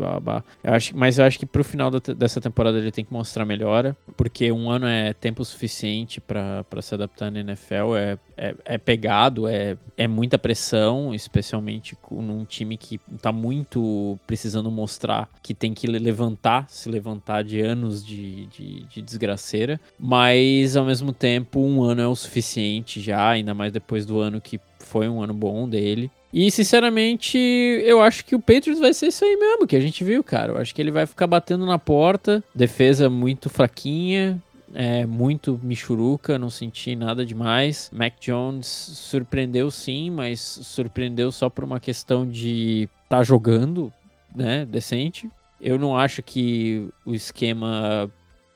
[0.63, 3.97] acho, mas eu acho que pro final da dessa temporada ele tem que mostrar melhora,
[4.15, 7.95] porque um ano é tempo suficiente pra se adaptar na NFL.
[7.97, 14.69] É, é, é pegado, é, é muita pressão, especialmente num time que tá muito precisando
[14.69, 15.06] mostrar
[15.41, 19.79] que tem que le- levantar, se levantar de anos de, de, de desgraceira.
[19.99, 24.41] Mas ao mesmo tempo, um ano é o suficiente já, ainda mais depois do ano
[24.41, 26.09] que foi um ano bom dele.
[26.33, 30.03] E, sinceramente, eu acho que o Patriots vai ser isso aí mesmo que a gente
[30.03, 30.53] viu, cara.
[30.53, 34.41] Eu acho que ele vai ficar batendo na porta, defesa muito fraquinha,
[34.73, 37.89] é, muito michuruca, não senti nada demais.
[37.93, 43.91] Mac Jones surpreendeu sim, mas surpreendeu só por uma questão de tá jogando,
[44.37, 45.29] né, decente.
[45.59, 48.09] Eu não acho que o esquema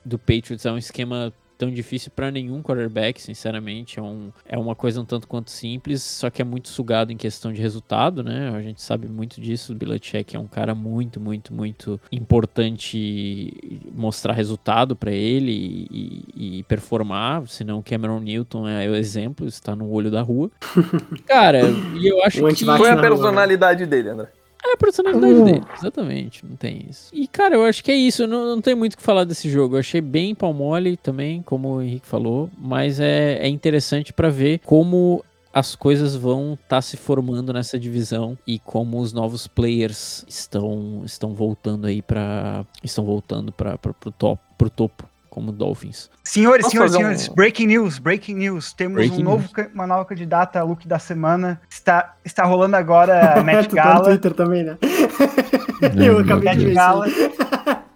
[0.04, 3.98] do Patriots é um esquema tão difícil para nenhum quarterback, sinceramente.
[4.00, 7.16] É, um, é uma coisa um tanto quanto simples, só que é muito sugado em
[7.16, 8.50] questão de resultado, né?
[8.52, 9.72] A gente sabe muito disso.
[9.72, 13.52] O Belichick é um cara muito, muito, muito importante
[13.94, 17.46] mostrar resultado para ele e, e- e performar.
[17.48, 20.50] Senão o Cameron Newton é o exemplo, está no olho da rua.
[21.26, 21.60] Cara,
[21.96, 22.64] e eu acho O que.
[22.64, 23.00] Foi a né?
[23.02, 24.28] personalidade dele, André.
[24.64, 27.10] É a personalidade dele, exatamente, não tem isso.
[27.12, 29.50] E, cara, eu acho que é isso, não, não tem muito o que falar desse
[29.50, 29.74] jogo.
[29.74, 34.28] Eu achei bem pau mole também, como o Henrique falou, mas é, é interessante pra
[34.28, 40.24] ver como as coisas vão estar se formando nessa divisão e como os novos players
[40.26, 46.10] estão estão voltando aí para estão voltando para pro top, pro topo, como Dolphins.
[46.22, 48.74] Senhores, Posso senhores, senhores, um- breaking news, breaking news.
[48.74, 51.58] Temos Breaking um novo, ca- uma nova candidata a look da semana.
[51.70, 54.04] Está, está rolando agora a Met Tu tá no Gala.
[54.04, 54.76] Twitter também, né?
[55.96, 57.06] Eu acabei de ver Gala.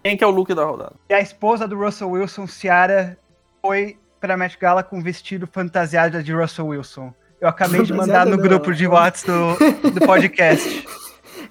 [0.03, 0.93] Quem que é o look da rodada?
[1.09, 3.17] E a esposa do Russell Wilson, Ciara,
[3.61, 7.13] foi pra Met Gala com vestido fantasiada de Russell Wilson.
[7.39, 9.31] Eu acabei de mandar no grupo de ela- WhatsApp
[9.83, 10.85] do, do podcast.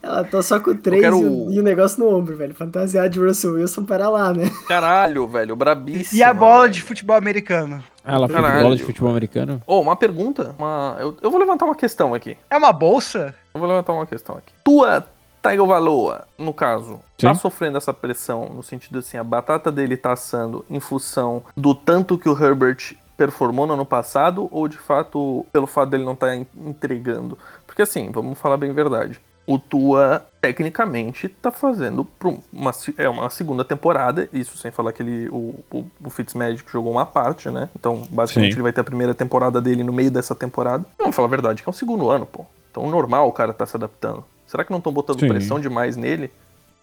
[0.06, 2.54] Ela tá só com três quero e, o- e negócio no ombro, velho.
[2.54, 4.50] Fantasiar de Russell Wilson para lá, né?
[4.68, 6.18] Caralho, velho, brabíssimo.
[6.18, 6.74] E a bola velho.
[6.74, 7.82] de futebol americano.
[8.04, 8.62] Ah, ela foi Caralho.
[8.62, 9.60] bola de futebol americano?
[9.66, 10.54] Ô, uma pergunta.
[10.58, 10.96] Uma...
[11.00, 12.36] Eu, eu vou levantar uma questão aqui.
[12.48, 13.34] É uma bolsa?
[13.52, 14.52] Eu vou levantar uma questão aqui.
[14.64, 15.04] Tua
[15.42, 17.40] Tagovailoa, no caso, tá Sim.
[17.40, 22.18] sofrendo essa pressão no sentido assim, a batata dele tá assando em função do tanto
[22.18, 26.34] que o Herbert performou no ano passado ou de fato pelo fato dele não estar
[26.36, 27.38] entregando?
[27.66, 29.20] Porque assim, vamos falar bem a verdade.
[29.46, 32.06] O Tua, tecnicamente, tá fazendo
[32.52, 36.90] uma, é uma segunda temporada, isso sem falar que ele, o, o, o Fitzmagic jogou
[36.90, 37.68] uma parte, né?
[37.78, 38.56] Então, basicamente, Sim.
[38.56, 40.84] ele vai ter a primeira temporada dele no meio dessa temporada.
[40.98, 42.44] Vamos falar a verdade, que é o segundo ano, pô.
[42.70, 44.24] Então, normal o cara tá se adaptando.
[44.46, 45.28] Será que não estão botando Sim.
[45.28, 46.30] pressão demais nele?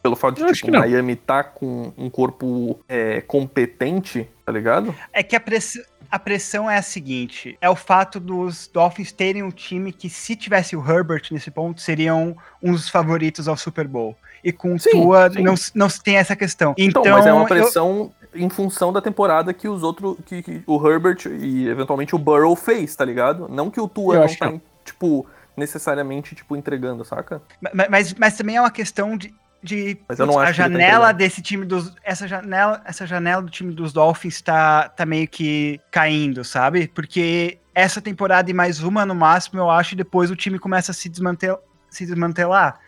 [0.02, 0.69] Pelo fato de, Eu tipo.
[0.69, 4.93] Miami tá com um corpo é, competente, tá ligado?
[5.13, 5.82] É que a pressão,
[6.15, 10.36] a pressão é a seguinte: é o fato dos Dolphins terem um time que, se
[10.36, 14.15] tivesse o Herbert nesse ponto, seriam um dos favoritos ao Super Bowl.
[14.43, 15.41] E com o Sim, Tua sim.
[15.41, 16.76] não, se- não se tem essa questão.
[16.78, 20.43] Então, Então, mas é uma eu- pressão em função da temporada que os outros, que,
[20.43, 23.47] que o Herbert e eventualmente o Burrow fez, tá ligado?
[23.49, 24.62] Não que o Tua Eu não que tá, não.
[24.86, 27.41] tipo, necessariamente, tipo, entregando, saca?
[27.62, 29.34] Ma- Mas, mas também é uma questão de.
[29.63, 31.17] De Mas eu não acho a tá janela entregando.
[31.17, 31.93] desse time dos.
[32.04, 36.88] Essa janela, essa janela do time dos Dolphins tá, tá meio que caindo, sabe?
[36.88, 40.91] Porque essa temporada e mais uma no máximo, eu acho, e depois o time começa
[40.91, 42.80] a se, desmantel, se desmantelar.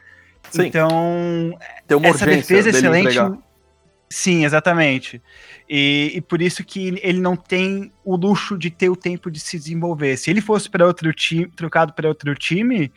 [0.52, 0.68] Sim.
[0.68, 1.58] Então,
[1.88, 3.08] Tem uma essa defesa excelente.
[3.08, 3.38] entregar.
[4.08, 5.22] Sim, exatamente.
[5.68, 9.40] E, e por isso que ele não tem o luxo de ter o tempo de
[9.40, 10.16] se desenvolver.
[10.18, 12.92] Se ele fosse para outro time, trocado para outro time,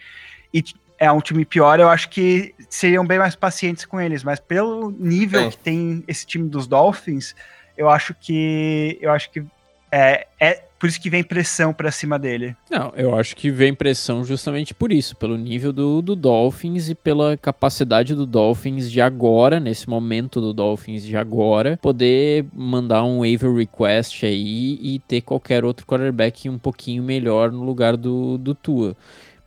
[0.52, 0.62] e
[0.98, 4.24] é um time pior, eu acho que seriam bem mais pacientes com eles.
[4.24, 5.50] Mas pelo nível Sim.
[5.50, 7.34] que tem esse time dos Dolphins,
[7.76, 9.44] eu acho que eu acho que
[9.90, 12.54] é, é por isso que vem pressão para cima dele.
[12.70, 16.94] Não, eu acho que vem pressão justamente por isso, pelo nível do, do Dolphins e
[16.94, 23.20] pela capacidade do Dolphins de agora, nesse momento do Dolphins de agora, poder mandar um
[23.20, 28.54] waiver request aí e ter qualquer outro quarterback um pouquinho melhor no lugar do, do
[28.54, 28.96] Tua.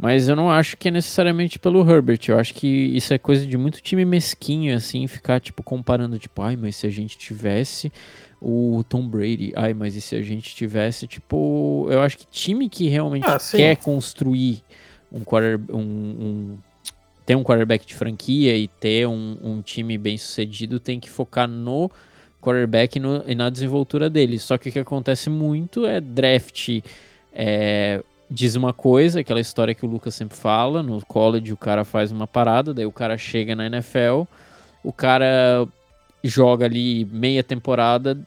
[0.02, 2.20] Mas eu não acho que é necessariamente pelo Herbert.
[2.28, 6.42] Eu acho que isso é coisa de muito time mesquinho, assim, ficar, tipo, comparando, tipo,
[6.42, 7.94] ai, mas se a gente tivesse
[8.42, 12.68] o Tom Brady, ai, mas e se a gente tivesse, tipo, eu acho que time
[12.68, 14.64] que realmente Ah, quer construir
[15.12, 16.58] um quarter, um, um-
[17.24, 21.48] ter um quarterback de franquia e ter um, um time bem sucedido tem que focar
[21.48, 21.92] no
[22.42, 24.40] quarterback e, no- e na desenvoltura dele.
[24.40, 26.80] Só que o que acontece muito é draft
[27.32, 31.84] é, diz uma coisa, aquela história que o Lucas sempre fala, no college o cara
[31.84, 34.24] faz uma parada, daí o cara chega na NFL,
[34.82, 35.68] o cara
[36.24, 38.18] joga ali meia temporada,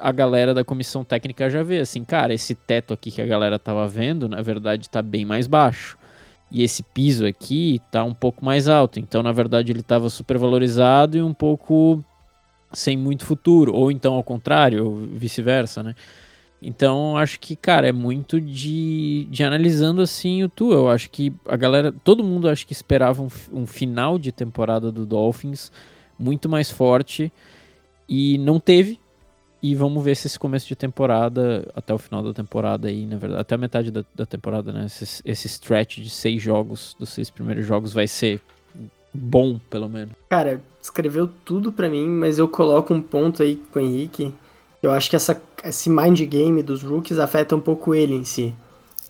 [0.00, 3.56] a galera da comissão técnica já vê assim, cara, esse teto aqui que a galera
[3.56, 5.96] tava vendo, na verdade tá bem mais baixo.
[6.50, 9.00] E esse piso aqui tá um pouco mais alto.
[9.00, 12.04] Então, na verdade, ele tava super valorizado e um pouco
[12.74, 13.74] sem muito futuro.
[13.74, 15.94] Ou então ao contrário, vice-versa, né?
[16.64, 20.72] Então, acho que, cara, é muito de, de analisando assim o tu.
[20.72, 24.92] Eu acho que a galera, todo mundo acho que esperava um, um final de temporada
[24.92, 25.72] do Dolphins
[26.16, 27.32] muito mais forte
[28.08, 29.00] e não teve.
[29.60, 33.16] E vamos ver se esse começo de temporada, até o final da temporada aí, na
[33.16, 34.86] verdade, até a metade da, da temporada, né?
[34.86, 38.40] Esse, esse stretch de seis jogos, dos seis primeiros jogos, vai ser
[39.12, 40.14] bom, pelo menos.
[40.28, 44.34] Cara, escreveu tudo para mim, mas eu coloco um ponto aí com o Henrique.
[44.82, 48.54] Eu acho que essa, esse mind game dos rookies afeta um pouco ele em si.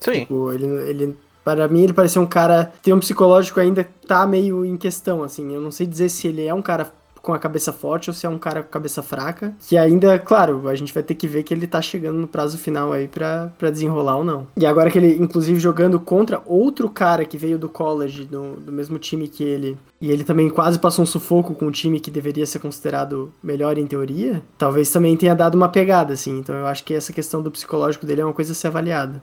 [0.00, 0.20] Sim.
[0.20, 2.72] Tipo, ele, ele para mim, ele parecia um cara.
[2.82, 5.52] Tem um psicológico ainda tá meio em questão, assim.
[5.52, 8.26] Eu não sei dizer se ele é um cara com a cabeça forte ou se
[8.26, 9.54] é um cara com cabeça fraca.
[9.66, 12.58] Que ainda, claro, a gente vai ter que ver que ele tá chegando no prazo
[12.58, 14.48] final aí pra, pra desenrolar ou não.
[14.56, 18.72] E agora que ele, inclusive, jogando contra outro cara que veio do college, do, do
[18.72, 22.10] mesmo time que ele, e ele também quase passou um sufoco com um time que
[22.10, 26.38] deveria ser considerado melhor em teoria, talvez também tenha dado uma pegada, assim.
[26.38, 29.22] Então eu acho que essa questão do psicológico dele é uma coisa a ser avaliada.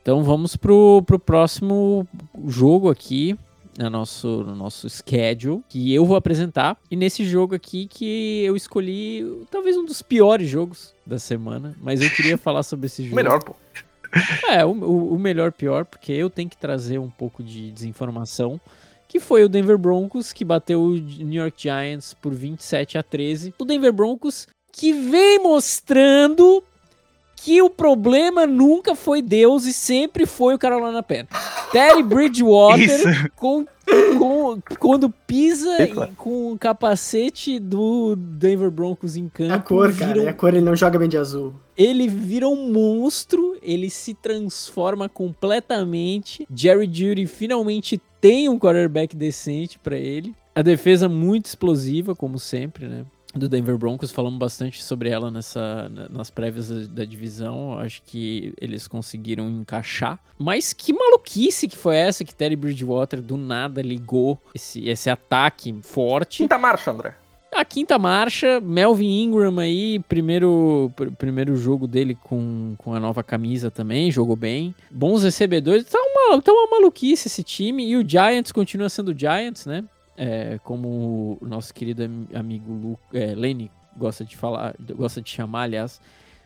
[0.00, 2.06] Então vamos pro, pro próximo
[2.46, 3.36] jogo aqui,
[3.78, 6.76] no nosso, no nosso schedule, que eu vou apresentar.
[6.90, 12.00] E nesse jogo aqui que eu escolhi talvez um dos piores jogos da semana, mas
[12.00, 13.16] eu queria falar sobre esse jogo.
[13.16, 13.54] Melhor, pô.
[14.48, 18.60] É, o, o, o melhor pior, porque eu tenho que trazer um pouco de desinformação.
[19.08, 23.54] Que foi o Denver Broncos, que bateu o New York Giants por 27 a 13.
[23.56, 26.62] O Denver Broncos que vem mostrando
[27.36, 31.28] que o problema nunca foi Deus e sempre foi o Carolina Panthers.
[31.70, 33.66] Terry Bridgewater com,
[34.18, 40.06] com- quando pisa e- com o capacete do Denver Broncos em campo, a cor, cara.
[40.14, 41.54] vira um- É a cor, ele não joga bem de azul.
[41.76, 46.46] ele vira um monstro, ele se transforma completamente.
[46.54, 50.34] Jerry Judy finalmente tem um quarterback decente pra ele.
[50.54, 53.04] A defesa muito explosiva, como sempre, né?
[53.36, 57.78] Do Denver Broncos, falamos bastante sobre ela nessa, na- nas prévias da, da divisão.
[57.78, 60.18] Acho que eles conseguiram encaixar.
[60.38, 65.74] Mas que maluquice que foi essa que Terry Bridgewater do nada ligou esse, esse ataque
[65.82, 66.38] forte.
[66.38, 67.14] Quinta marcha, André.
[67.54, 73.22] A quinta marcha, Melvin Ingram aí, primeiro, pr- primeiro jogo dele com, com a nova
[73.22, 74.74] camisa também, jogou bem.
[74.90, 77.86] Bons recebedores, tá uma, tá uma maluquice esse time.
[77.88, 79.84] E o Giants continua sendo Giants, né?
[80.16, 85.30] É, como o nosso querido am- amigo Lu, é, Lenny gosta de falar, gosta de
[85.30, 86.00] chamar, aliás.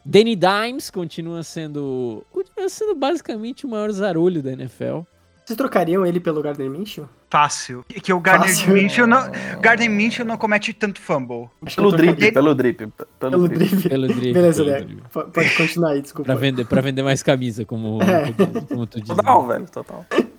[0.05, 5.01] Danny Dimes continua sendo, continua sendo basicamente o maior zarolho da NFL.
[5.45, 7.09] Vocês trocariam ele pelo Gardner Minshew?
[7.29, 7.85] Fácil.
[7.95, 8.73] E que o Gardner Fácil.
[8.73, 9.21] Minshew não,
[9.61, 11.49] Gardner Minshew não comete tanto fumble.
[11.77, 12.79] Pelo drip, pelo drip.
[12.79, 13.89] Pelo, Pelo drip.
[13.89, 14.85] Pelo drible, Beleza, pelo Léo.
[14.87, 15.03] drible.
[15.13, 16.27] P- Pode continuar aí, desculpa.
[16.33, 18.33] Pra vender, pra vender mais camisa, como, É.
[18.69, 19.09] como, tu diz.
[19.09, 20.07] Total, velho, total.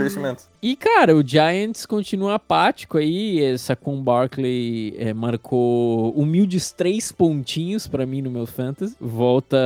[0.00, 0.48] Investimentos.
[0.60, 3.42] E, cara, o Giants continua apático aí.
[3.42, 8.96] Essa com Barkley é, marcou humildes três pontinhos pra mim no meu fantasy.
[9.00, 9.56] Volta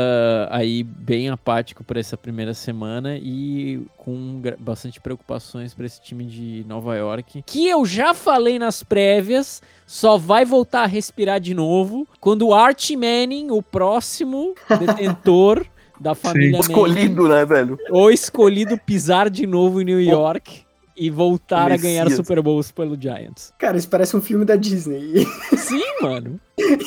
[0.50, 6.64] aí bem apático pra essa primeira semana e com bastante preocupações pra esse time de
[6.68, 7.42] Nova York.
[7.46, 12.54] Que eu já falei nas prévias, só vai voltar a respirar de novo quando o
[12.54, 15.66] Archie Manning, o próximo detentor
[16.02, 17.78] da família Manning, Escolhido, né, velho?
[17.90, 20.62] ou escolhido pisar de novo em New York
[20.94, 22.16] e voltar a ganhar Messias.
[22.26, 23.52] Super Bowls pelo Giants.
[23.58, 25.26] Cara, isso parece um filme da Disney.
[25.56, 26.38] Sim, mano.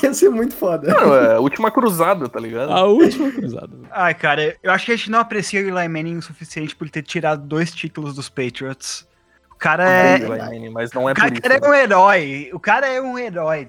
[0.04, 0.94] Ia ser muito foda.
[0.94, 2.72] Mano, é a última cruzada, tá ligado?
[2.72, 3.72] A última cruzada.
[3.92, 6.88] Ai, cara, eu acho que a gente não aprecia o Eli Manning o suficiente por
[6.90, 9.08] ter tirado dois títulos dos Patriots.
[9.52, 10.16] O cara é.
[10.18, 11.42] Odeio Eli Manning, mas não é O por cara, isso.
[11.42, 11.72] cara é velho.
[11.72, 12.50] um herói.
[12.54, 13.68] O cara é um herói.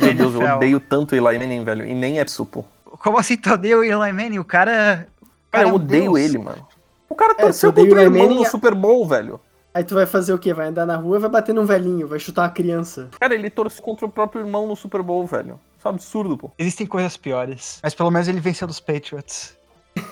[0.00, 1.86] Meu Deus, eu odeio tanto Eli Manning, velho.
[1.86, 2.66] E nem é supo.
[2.98, 4.38] Como assim tu odeia o Eli Manning?
[4.38, 5.08] O cara.
[5.22, 6.18] o Cara, é eu um odeio deus.
[6.20, 6.66] ele, mano.
[7.08, 9.40] O cara É, torceu odeia contra o irmão Manning, no Super Bowl, velho.
[9.74, 10.52] Aí tu vai fazer o quê?
[10.52, 13.08] Vai andar na rua e vai bater num velhinho, vai chutar uma criança.
[13.18, 15.58] Cara, ele torceu contra o próprio irmão no Super Bowl, velho.
[15.78, 16.50] Isso é um absurdo, pô.
[16.58, 17.80] Existem coisas piores.
[17.82, 19.56] Mas pelo menos ele venceu dos Patriots.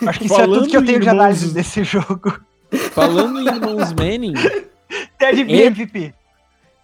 [0.06, 2.40] Acho que isso é Falando tudo que eu tenho em de análise irmãos- desse jogo.
[2.92, 4.34] Falando em irmãos Manning,
[5.18, 6.14] Ted MVP.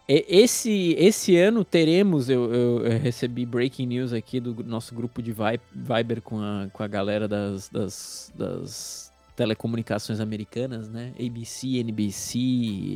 [0.09, 5.33] Esse, esse ano teremos, eu, eu- eu recebi breaking news aqui do nosso grupo de
[5.33, 11.13] Vi- Viber com a, com a galera das, das, das telecomunicações americanas, né?
[11.19, 12.39] ABC, NBC,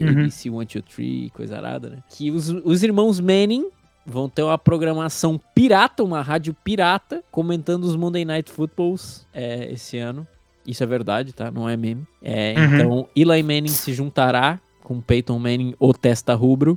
[0.02, 0.08] Uhum.
[0.10, 1.98] ABC 123, coisa arada, né?
[2.10, 3.68] Que os, os irmãos Manning
[4.06, 9.98] vão ter uma programação pirata, uma rádio pirata, comentando os Monday Night Footballs é, esse
[9.98, 10.26] ano.
[10.66, 11.50] Isso é verdade, tá?
[11.50, 12.06] Não é meme.
[12.22, 12.74] É, Uhum.
[12.74, 16.76] Então, Eli Manning se juntará com Peyton Manning, o testa rubro,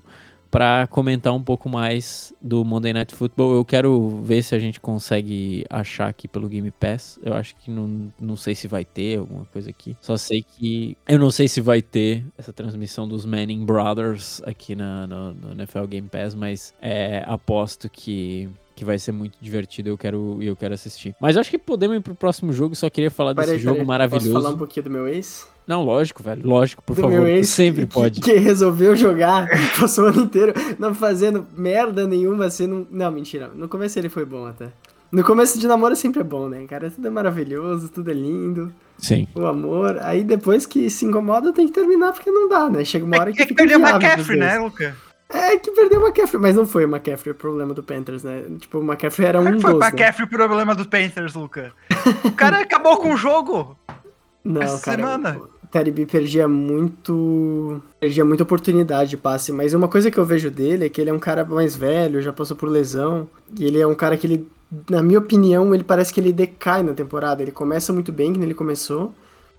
[0.51, 3.55] para comentar um pouco mais do Monday Night Football.
[3.55, 7.19] Eu quero ver se a gente consegue achar aqui pelo Game Pass.
[7.23, 9.97] Eu acho que não, não sei se vai ter alguma coisa aqui.
[9.99, 14.75] Só sei que eu não sei se vai ter essa transmissão dos Manning Brothers aqui
[14.75, 19.89] na, no, no NFL Game Pass, mas é, aposto que que vai ser muito divertido
[19.89, 21.15] e eu quero, eu quero assistir.
[21.21, 24.31] Mas acho que podemos ir pro próximo jogo, só queria falar desse jogo peraí, maravilhoso.
[24.31, 25.47] Posso falar um pouquinho do meu ex?
[25.65, 26.45] Não, lógico, velho.
[26.45, 27.21] Lógico, por do favor.
[27.21, 27.49] meu ex.
[27.49, 28.21] sempre que, pode.
[28.21, 29.47] Que resolveu jogar,
[29.79, 32.67] passou o ano inteiro não fazendo merda nenhuma, assim.
[32.67, 33.49] Não, não, mentira.
[33.55, 34.69] No começo ele foi bom até.
[35.11, 36.89] No começo de namoro sempre é bom, né, cara?
[36.89, 39.27] Tudo é maravilhoso, tudo é lindo, Sim.
[39.35, 39.99] o amor.
[40.01, 42.83] Aí depois que se incomoda tem que terminar porque não dá, né?
[42.83, 44.95] Chega uma hora que É que perdeu o McCaffrey, né, Luca?
[45.29, 48.43] É que perdeu o McCaffrey, mas não foi o McCaffrey o problema do Panthers, né?
[48.59, 49.87] Tipo, o McCaffrey era Como é um que foi o dos, né?
[49.89, 51.73] McCaffrey o problema dos Panthers, Luca?
[52.23, 53.77] O cara acabou com o jogo.
[54.43, 54.97] Não, essa cara.
[54.97, 55.37] semana.
[55.37, 57.81] O B perdia muito.
[57.99, 59.51] Perdia muita oportunidade de passe.
[59.51, 62.21] Mas uma coisa que eu vejo dele é que ele é um cara mais velho,
[62.21, 63.27] já passou por lesão.
[63.57, 64.47] E ele é um cara que ele,
[64.89, 67.41] na minha opinião, ele parece que ele decai na temporada.
[67.41, 69.13] Ele começa muito bem, que ele começou.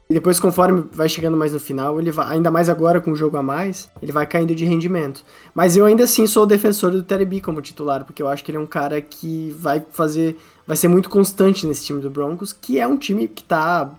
[0.09, 3.17] E depois, conforme vai chegando mais no final, ele vai, ainda mais agora com o
[3.17, 5.25] jogo a mais, ele vai caindo de rendimento.
[5.55, 8.59] Mas eu ainda assim sou defensor do Terry como titular, porque eu acho que ele
[8.59, 10.37] é um cara que vai fazer.
[10.67, 13.91] Vai ser muito constante nesse time do Broncos, que é um time que tá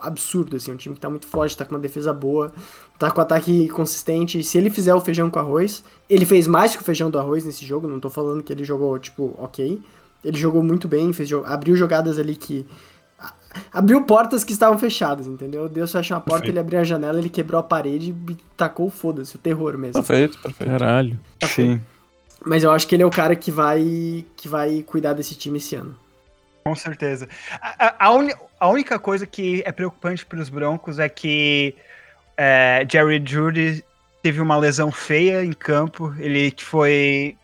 [0.00, 2.52] absurdo, assim, um time que tá muito forte, tá com uma defesa boa,
[2.98, 4.38] tá com ataque consistente.
[4.38, 7.18] E se ele fizer o feijão com arroz, ele fez mais que o feijão do
[7.18, 9.80] arroz nesse jogo, não tô falando que ele jogou, tipo, ok.
[10.24, 12.66] Ele jogou muito bem, fez, abriu jogadas ali que.
[13.72, 15.68] Abriu portas que estavam fechadas, entendeu?
[15.68, 16.52] Deus fecha uma porta, Perfeito.
[16.54, 19.94] ele abriu a janela, ele quebrou a parede e tacou o foda-se, o terror mesmo.
[20.02, 20.70] Perfeito, perfeito.
[20.70, 21.20] Caralho.
[21.44, 21.80] Sim.
[22.44, 25.58] Mas eu acho que ele é o cara que vai que vai cuidar desse time
[25.58, 25.94] esse ano.
[26.64, 27.28] Com certeza.
[27.60, 31.74] A, a- a uni- a única coisa que é preocupante para os Broncos é que
[32.34, 33.84] é, Jerry Judy
[34.22, 36.14] teve uma lesão feia em campo.
[36.18, 37.36] Ele foi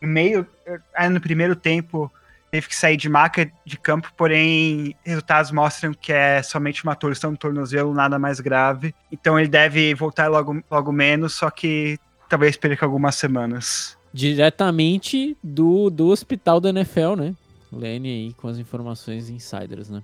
[0.00, 0.44] meio.
[0.92, 2.10] ah, No primeiro tempo
[2.50, 7.30] teve que sair de maca de campo, porém resultados mostram que é somente uma torção
[7.30, 8.92] do tornozelo, nada mais grave.
[9.12, 11.96] Então ele deve voltar logo, logo menos, só que
[12.28, 13.96] talvez perca algumas semanas.
[14.12, 17.36] Diretamente do, do hospital da NFL, né?
[17.72, 20.02] Lene aí com as informações insiders, né?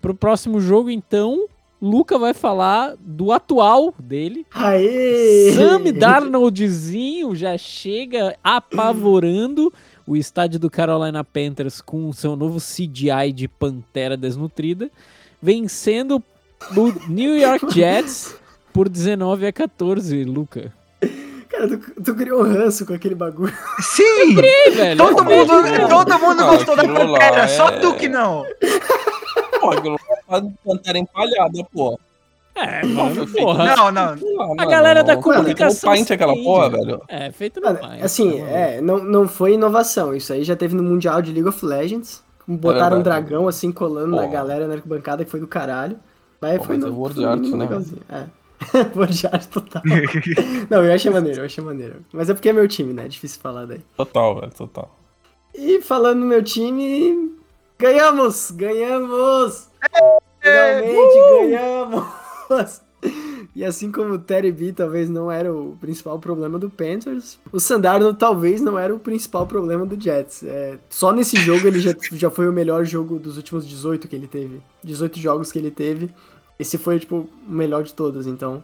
[0.00, 1.46] Pro próximo jogo, então,
[1.80, 4.46] Luca vai falar do atual dele.
[4.54, 5.52] Aê!
[5.54, 9.72] Sam Darnoldzinho já chega apavorando
[10.06, 14.90] o estádio do Carolina Panthers com o seu novo CGI de pantera desnutrida,
[15.42, 16.22] vencendo
[16.76, 18.34] o New York Jets
[18.72, 20.72] por 19 a 14, Luca.
[21.48, 23.52] Cara, tu, tu criou um ranço com aquele bagulho.
[23.80, 24.38] Sim!
[24.40, 28.08] Ei, velho, Todo é mundo, todo mundo Ah, gostou da Pantera, só é- tu que
[28.08, 28.44] não.
[29.74, 31.98] É pantera empalhada, pô.
[32.54, 33.76] É, Não, mano, porra.
[33.76, 34.54] Não, não.
[34.58, 37.02] A galera da mano, comunicação O Paint aquela porra, velho.
[37.06, 40.14] É, feito no Mano, Paint, assim, tá é, não, não foi inovação.
[40.14, 42.22] Isso aí já teve no Mundial de League of Legends.
[42.46, 43.26] Botaram um verdade.
[43.26, 44.32] dragão assim colando na Porra.
[44.32, 45.98] galera na arquibancada que foi do caralho.
[46.40, 47.88] Mas Pô, foi mas no, é foi no art, né.
[48.08, 48.38] É.
[48.96, 49.82] word art total.
[50.70, 51.96] Não, eu achei maneiro, eu achei maneiro.
[52.12, 53.04] Mas é porque é meu time, né?
[53.04, 53.80] É difícil falar daí.
[53.96, 54.96] Total, velho, total.
[55.54, 57.32] E falando no meu time,
[57.78, 58.50] ganhamos!
[58.50, 59.68] Ganhamos!
[60.40, 62.82] Finalmente ganhamos!
[63.54, 67.58] E assim como o Terry B talvez não era o principal problema do Panthers, o
[67.58, 70.42] Sandarno talvez não era o principal problema do Jets.
[70.44, 74.14] É, só nesse jogo ele já, já foi o melhor jogo dos últimos 18 que
[74.14, 74.60] ele teve.
[74.84, 76.10] 18 jogos que ele teve.
[76.58, 78.62] Esse foi, tipo, o melhor de todos, então...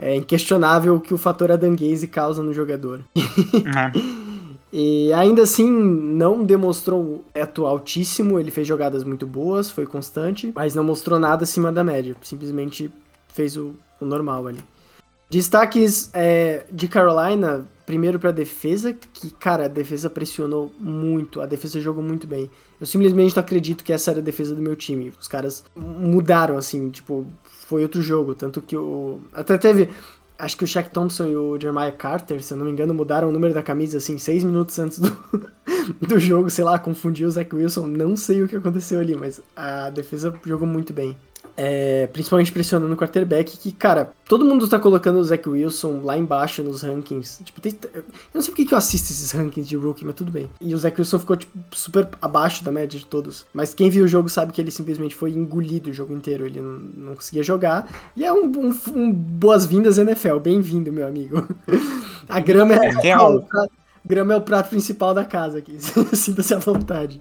[0.00, 3.00] É inquestionável o que o fator Adam Gaze causa no jogador.
[4.72, 10.52] E ainda assim, não demonstrou um teto altíssimo, ele fez jogadas muito boas, foi constante,
[10.54, 12.90] mas não mostrou nada acima da média, simplesmente
[13.28, 14.60] fez o, o normal ali.
[15.30, 21.80] Destaques é, de Carolina, primeiro pra defesa, que, cara, a defesa pressionou muito, a defesa
[21.80, 22.50] jogou muito bem.
[22.80, 25.12] Eu simplesmente não acredito que essa era a defesa do meu time.
[25.20, 27.26] Os caras mudaram, assim, tipo,
[27.66, 29.20] foi outro jogo, tanto que o...
[29.32, 29.90] Até teve...
[30.38, 33.28] Acho que o Shaq Thompson e o Jeremiah Carter, se eu não me engano, mudaram
[33.28, 35.10] o número da camisa, assim, seis minutos antes do,
[36.00, 39.40] do jogo, sei lá, confundiu o Zach Wilson, não sei o que aconteceu ali, mas
[39.56, 41.16] a defesa jogou muito bem.
[41.60, 46.16] É, principalmente pressionando o quarterback, que, cara, todo mundo tá colocando o Zach Wilson lá
[46.16, 47.42] embaixo nos rankings.
[47.42, 50.30] Tipo, tem- eu não sei porque que eu assisto esses rankings de rookie, mas tudo
[50.30, 50.48] bem.
[50.60, 53.44] E o Zach Wilson ficou, tipo, super abaixo da média de todos.
[53.52, 56.46] Mas quem viu o jogo sabe que ele simplesmente foi engolido o jogo inteiro.
[56.46, 56.78] Ele não,
[57.08, 57.88] não conseguia jogar.
[58.16, 60.38] E é um, um- um boas-vindas NFL.
[60.38, 61.44] Bem-vindo, meu amigo.
[62.28, 63.42] A grama é Real.
[63.42, 63.66] pra
[64.08, 65.76] Grama é o prato principal da casa aqui.
[66.16, 67.20] Sinta-se à vontade.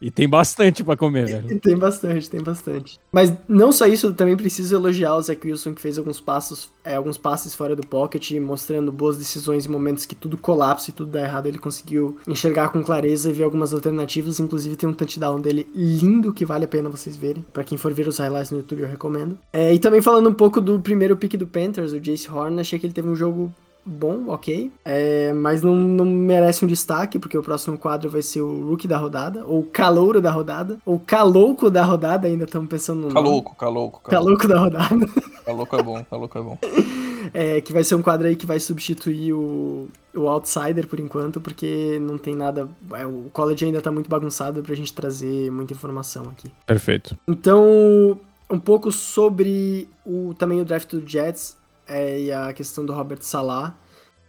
[0.00, 1.58] E tem bastante pra comer, velho.
[1.62, 2.98] Tem bastante, tem bastante.
[3.12, 6.70] Mas não só isso, eu também preciso elogiar o Zach Wilson, que fez alguns passos,
[6.84, 10.92] é, alguns passes fora do pocket, mostrando boas decisões em momentos que tudo colapsa e
[10.92, 11.46] tudo dá errado.
[11.46, 14.40] Ele conseguiu enxergar com clareza e ver algumas alternativas.
[14.40, 17.44] Inclusive tem um touchdown dele lindo que vale a pena vocês verem.
[17.52, 19.38] Pra quem for ver os highlights no YouTube, eu recomendo.
[19.52, 22.76] É, e também falando um pouco do primeiro pick do Panthers, o Jace Horn, achei
[22.76, 23.54] que ele teve um jogo
[23.84, 24.70] bom, ok.
[24.84, 28.88] É, mas não, não merece um destaque, porque o próximo quadro vai ser o Rookie
[28.88, 33.14] da rodada, ou Calouro da rodada, ou Calouco da rodada, ainda estamos pensando no.
[33.14, 34.10] Calouco, calouco, calouco.
[34.10, 35.08] Calouco da rodada.
[35.44, 36.58] Calouco é bom, calouco é bom.
[37.34, 41.40] É, que vai ser um quadro aí que vai substituir o, o Outsider por enquanto,
[41.40, 42.68] porque não tem nada.
[42.94, 46.50] é, o college ainda tá muito bagunçado pra gente trazer muita informação aqui.
[46.66, 47.16] Perfeito.
[47.26, 48.18] Então,
[48.50, 51.56] um pouco sobre o, também o draft do Jets
[51.86, 53.74] é, e a questão do Robert Salah.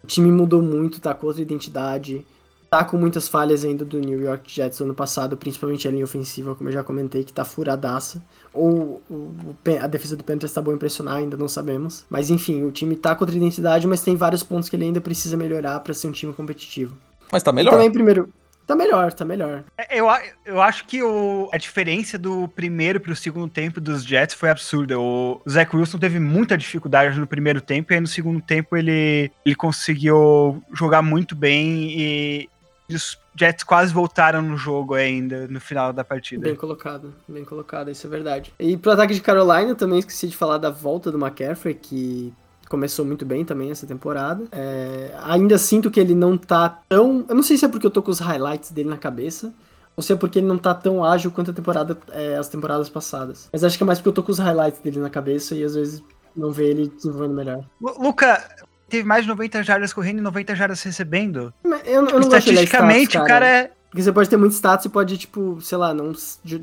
[0.03, 2.25] O time mudou muito, tá com outra identidade.
[2.69, 6.55] Tá com muitas falhas ainda do New York Jets ano passado, principalmente a linha ofensiva,
[6.55, 8.19] como eu já comentei, que tá furadaça.
[8.51, 9.33] Ou o-
[9.79, 12.03] a defesa do Panthers tá boa impressionar, ainda não sabemos.
[12.09, 14.99] Mas enfim, o time tá com outra identidade, mas tem vários pontos que ele ainda
[14.99, 16.97] precisa melhorar pra ser um time competitivo.
[17.31, 17.71] Mas tá E melhor.
[17.71, 18.27] também, primeiro,
[18.65, 19.63] tá melhor, tá melhor.
[19.77, 20.07] É, Eu,
[20.45, 24.99] eu acho que o, a diferença do primeiro pro segundo tempo dos Jets foi absurda.
[24.99, 29.31] O Zach Wilson teve muita dificuldade no primeiro tempo, e aí no segundo tempo ele,
[29.45, 32.49] ele conseguiu jogar muito bem e,
[32.89, 36.43] e os Jets quase voltaram no jogo ainda no final da partida.
[36.43, 38.53] Bem colocado, bem colocado, isso é verdade.
[38.59, 42.33] E pro ataque de Carolina, também esqueci de falar da volta do McCaffrey, que
[42.73, 44.45] começou muito bem também essa temporada.
[44.51, 47.23] É, ainda sinto que ele não tá tão.
[47.29, 49.53] Eu não sei se é porque eu tô com os highlights dele na cabeça.
[49.95, 52.89] Ou se é porque ele não tá tão ágil quanto a temporada, é, as temporadas
[52.89, 53.47] passadas.
[53.53, 55.63] Mas acho que é mais porque eu tô com os highlights dele na cabeça e
[55.63, 56.01] às vezes
[56.35, 57.63] não vê ele desenvolvendo melhor.
[57.79, 58.43] Lu- Luca
[58.89, 61.53] teve mais de 90 jardas correndo e 90 jardas recebendo.
[61.85, 63.71] Eu, eu Estatisticamente, status, o cara é.
[63.91, 66.11] Porque você pode ter muito status e pode, tipo, sei lá, não,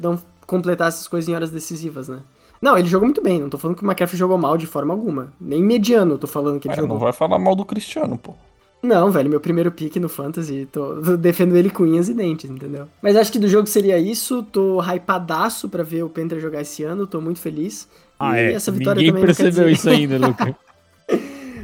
[0.02, 2.18] não completar essas coisas em horas decisivas, né?
[2.60, 3.40] Não, ele jogou muito bem.
[3.40, 5.32] Não tô falando que o McCaffrey jogou mal de forma alguma.
[5.40, 6.96] Nem mediano eu tô falando que ele Cara, jogou.
[6.96, 8.34] não vai falar mal do Cristiano, pô.
[8.82, 12.50] Não, velho, meu primeiro pick no Fantasy, tô, tô defendo ele com unhas e dentes,
[12.50, 12.88] entendeu?
[13.02, 16.82] Mas acho que do jogo seria isso, tô hypadaço pra ver o Panther jogar esse
[16.82, 17.88] ano, tô muito feliz.
[18.18, 18.52] Ah, e é.
[18.52, 20.56] essa vitória Ninguém percebeu isso ainda, Luca.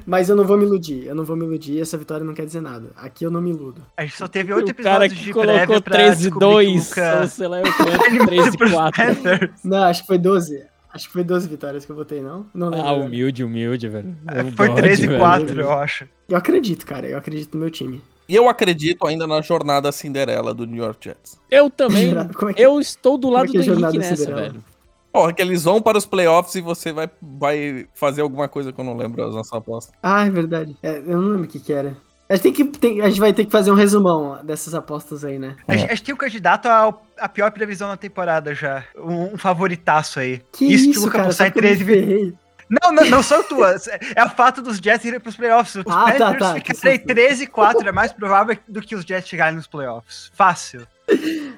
[0.07, 2.47] Mas eu não vou me iludir, eu não vou me iludir, essa vitória não quer
[2.47, 2.90] dizer nada.
[2.97, 3.82] Aqui eu não me iludo.
[3.97, 6.47] A gente só teve oito o cara episódios que de colocou prévia pra 13 descobrir
[6.47, 9.51] 2 que o Luca ou sei lá, eu quanto, animado 13 pros 4 Panthers.
[9.64, 10.64] Não, acho que foi 12.
[10.97, 12.47] Acho que foi 12 vitórias que eu botei, não?
[12.55, 12.86] Não lembro.
[12.86, 14.16] Ah, humilde, humilde, velho.
[14.28, 15.18] É Foi bode, 13 velho.
[15.20, 16.09] 4, eu acho.
[16.28, 18.03] Eu acredito, cara, eu acredito no meu time.
[18.28, 21.40] E eu acredito ainda na jornada Cinderela do New York Jets.
[21.51, 22.12] Eu também.
[22.34, 24.24] Como é que- Eu estou do é lado que é do a jornada Henrique nessa,
[24.24, 24.49] Cinderela?
[24.49, 24.64] velho.
[25.12, 28.78] Porra, que eles vão para os playoffs e você vai, vai fazer alguma coisa que
[28.78, 29.94] eu não lembro as nossas apostas.
[30.03, 30.76] Ah, é verdade.
[30.82, 31.97] É, eu não lembro o que que era.
[32.28, 35.24] A gente, tem que, tem- a gente vai ter que fazer um resumão dessas apostas
[35.24, 35.54] aí, né?
[35.68, 38.82] A gente, a gente tem um candidato ao- à pior previsão da temporada já.
[38.98, 40.42] Um, um favoritaço aí.
[40.52, 42.34] Que Isso isso, que o Luca cara, eu me 13 vi- ferrei.
[42.68, 43.86] Não, não, não são tuas.
[43.86, 45.76] É o fato dos Jets irem pros playoffs.
[45.76, 47.06] Os Ah, tá, Panthers tá, que ficarem susto.
[47.14, 50.32] 13 e 4 é mais provável do que os Jets chegarem nos playoffs.
[50.34, 50.84] Fácil.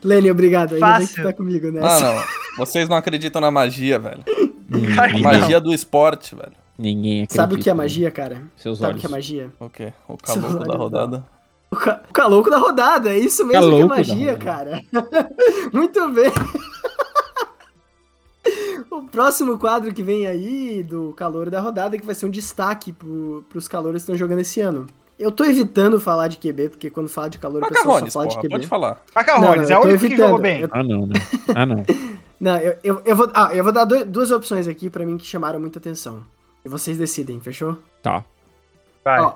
[0.05, 0.75] Lenny, obrigado.
[0.75, 1.25] Ainda bem que Fácil.
[1.25, 2.13] tá comigo Ah, nessa.
[2.13, 2.25] não.
[2.59, 4.23] Vocês não acreditam na magia, velho.
[4.95, 6.53] Claro A magia do esporte, velho.
[6.79, 7.35] Ninguém acredita.
[7.35, 8.43] Sabe o que é magia, cara?
[8.57, 9.01] Seus Sabe o olhos.
[9.01, 9.51] que é magia?
[9.59, 9.93] O quê?
[10.07, 11.27] O caboclo da rodada.
[11.71, 12.03] O, ca...
[12.09, 14.83] o calouco da rodada, é isso mesmo Calouco que é magia, cara.
[15.73, 16.31] Muito bem.
[18.91, 22.93] o próximo quadro que vem aí do calor da rodada, que vai ser um destaque
[22.93, 24.87] pro, pros calores que estão jogando esse ano.
[25.19, 28.13] Eu tô evitando falar de QB, porque quando fala de calor o pessoal só Macarrones,
[28.15, 28.55] fala de porra, QB.
[28.55, 29.03] pode falar.
[29.15, 30.61] Macarrones, Não, não, é o único que jogou bem.
[30.63, 31.15] Eu- Ah, não, né?
[31.55, 31.85] Ah, não.
[32.41, 35.19] Não, eu, eu, eu vou, ah, eu vou dar dois- duas opções aqui pra mim
[35.19, 36.23] que chamaram muita atenção.
[36.69, 37.79] Vocês decidem, fechou?
[38.03, 38.25] Tá.
[39.09, 39.21] Vai.
[39.23, 39.33] Ó,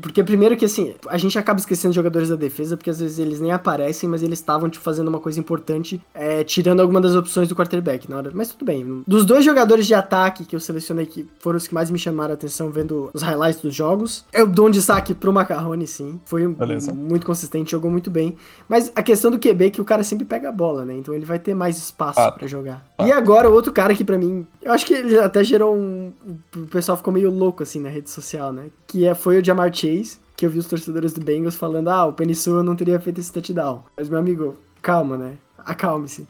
[0.00, 3.40] porque primeiro que assim, a gente acaba esquecendo jogadores da defesa, porque às vezes eles
[3.40, 7.48] nem aparecem, mas eles estavam tipo, fazendo uma coisa importante, é, tirando alguma das opções
[7.48, 8.30] do quarterback na hora.
[8.32, 9.02] Mas tudo bem.
[9.06, 12.30] Dos dois jogadores de ataque que eu selecionei que foram os que mais me chamaram
[12.30, 16.18] a atenção vendo os highlights dos jogos, eu dou um destaque pro Macarrone, sim.
[16.24, 16.92] Foi um- Beleza.
[16.94, 18.36] muito consistente, jogou muito bem.
[18.68, 20.94] Mas a questão do QB é que o cara sempre pega a bola, né?
[20.96, 22.84] Então ele vai ter mais espaço pra jogar.
[23.04, 26.12] E agora, o outro cara que pra mim, eu acho que ele até gerou um.
[26.56, 28.66] O pessoal ficou meio louco assim na rede social, né?
[28.86, 32.06] Que é, foi o Jamar Chase, que eu vi os torcedores do Bengals falando: ah,
[32.06, 33.84] o Penny Sewell não teria feito esse touchdown.
[33.96, 35.34] Mas, meu amigo, calma, né?
[35.58, 36.26] Acalme-se.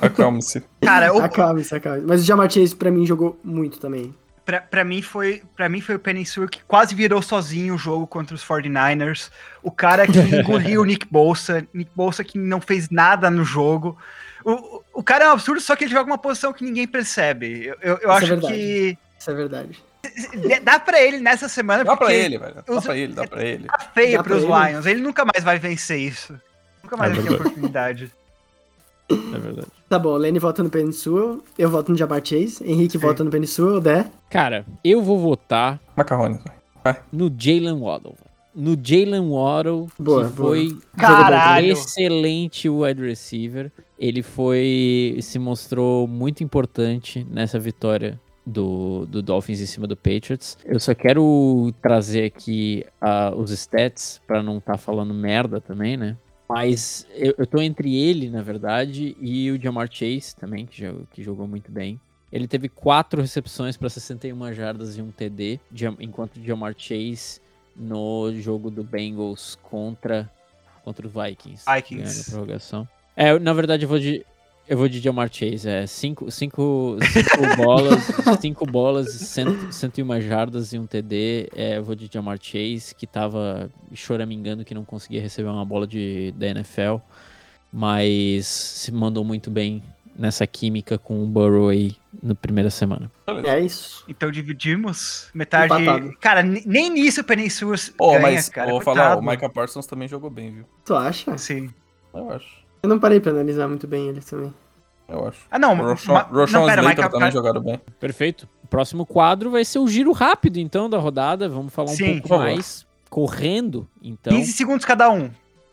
[0.00, 0.62] Acalme-se.
[0.82, 2.06] Cara, o, Acalme-se, acalme-se.
[2.06, 4.14] Mas o Jamar Chase pra mim jogou muito também.
[4.44, 7.78] pra, pra mim foi para mim foi o Penny Sewell que quase virou sozinho o
[7.78, 9.30] jogo contra os 49ers.
[9.62, 13.96] O cara que engoliu o Nick Bolsa, Nick Bolsa que não fez nada no jogo.
[14.44, 17.66] O, o- cara é um absurdo, só que ele joga uma posição que ninguém percebe.
[17.66, 18.52] Eu, eu, eu é acho verdade.
[18.54, 19.84] que Isso é verdade.
[20.64, 22.54] Dá pra ele nessa semana, Dá pra ele, velho.
[22.66, 23.66] Dá os- pra ele, dá pra ele.
[23.66, 24.52] tá feio Dá pros ele.
[24.70, 24.86] Lions.
[24.86, 26.34] Ele nunca mais vai vencer isso.
[26.82, 28.12] Nunca mais É vai ter oportunidade.
[29.10, 29.66] É verdade.
[29.88, 32.98] Tá bom, Lenny vota no Penny Sewell, eu voto no Jamar Chase, Henrique Sim.
[32.98, 34.06] vota no Penny Sewell, Dé.
[34.30, 36.40] Cara, eu vou votar Macarrone.
[37.12, 38.16] no Jalen Waddle.
[38.54, 40.48] No Jalen Waddle, Boa, que boa.
[40.50, 41.66] foi Caralho!
[41.72, 43.70] excelente wide receiver.
[43.98, 45.16] Ele foi.
[45.22, 50.58] se mostrou muito importante nessa vitória do, do Dolphins em cima do Patriots.
[50.64, 56.16] Eu só quero trazer aqui ah, os stats pra não estar falando merda também, né?
[56.48, 61.06] Mas eu, eu tô entre ele, na verdade, e o Jamar Chase também, que, jogou-
[61.12, 61.98] que jogou muito bem.
[62.30, 65.60] Ele teve quatro recepções para 61 jardas e um TD,
[66.00, 67.40] enquanto o Jamar Chase
[67.76, 70.30] no jogo do Bengals contra,
[70.84, 71.64] contra os Vikings.
[71.66, 72.02] Vikings.
[72.02, 72.88] ganhando a prorrogação.
[73.16, 74.24] É, na verdade eu vou de
[74.68, 78.02] eu vou de Jamar Chase, é cinco, cinco, cinco bolas,
[78.40, 81.48] cinco bolas, cento, 101 jardas e um TD.
[81.54, 85.86] É, eu vou de Jamar Chase, que tava choramingando que não conseguia receber uma bola
[85.86, 86.96] de, da NFL,
[87.72, 89.82] mas se mandou muito bem
[90.16, 93.10] nessa química com o Burrow aí na primeira semana.
[93.44, 94.04] É isso.
[94.06, 95.28] Então dividimos.
[95.34, 95.72] Metade.
[95.82, 96.12] Empatado.
[96.20, 98.70] Cara, ne- nem nisso o Peninsula Ô, ganha, mas cara.
[98.70, 100.64] vou falar, o Micah Parsons também jogou bem, viu?
[100.84, 101.36] Tu acha?
[101.38, 101.70] Sim.
[102.14, 102.61] Eu acho.
[102.82, 104.52] Eu não parei pra analisar muito bem ele também.
[105.08, 105.40] Eu acho.
[105.50, 105.74] Ah, não.
[105.74, 107.80] O Roshan, ma- Roshan não, pera, Slater também jogaram bem.
[108.00, 108.48] Perfeito.
[108.64, 111.48] O próximo quadro vai ser o giro rápido, então, da rodada.
[111.48, 114.32] Vamos falar um Sim, pouco mais correndo, então.
[114.32, 115.30] 15 segundos cada um.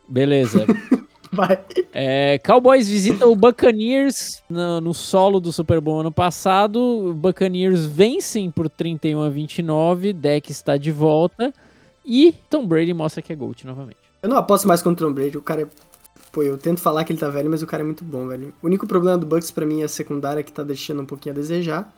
[0.08, 0.66] Beleza.
[1.32, 1.60] Vai.
[1.94, 6.80] É, Cowboys visita o Buccaneers no, no solo do Super Bowl ano passado.
[6.80, 10.12] O Buccaneers vencem por 31 a 29.
[10.12, 11.54] Deck está de volta.
[12.04, 14.00] E Tom Brady mostra que é GOAT novamente.
[14.24, 15.68] Eu não aposto mais contra o Tom Brady, o cara é...
[16.32, 18.54] Pô, eu tento falar que ele tá velho, mas o cara é muito bom, velho.
[18.62, 21.34] O único problema do Bucks pra mim é a secundária, que tá deixando um pouquinho
[21.34, 21.92] a desejar.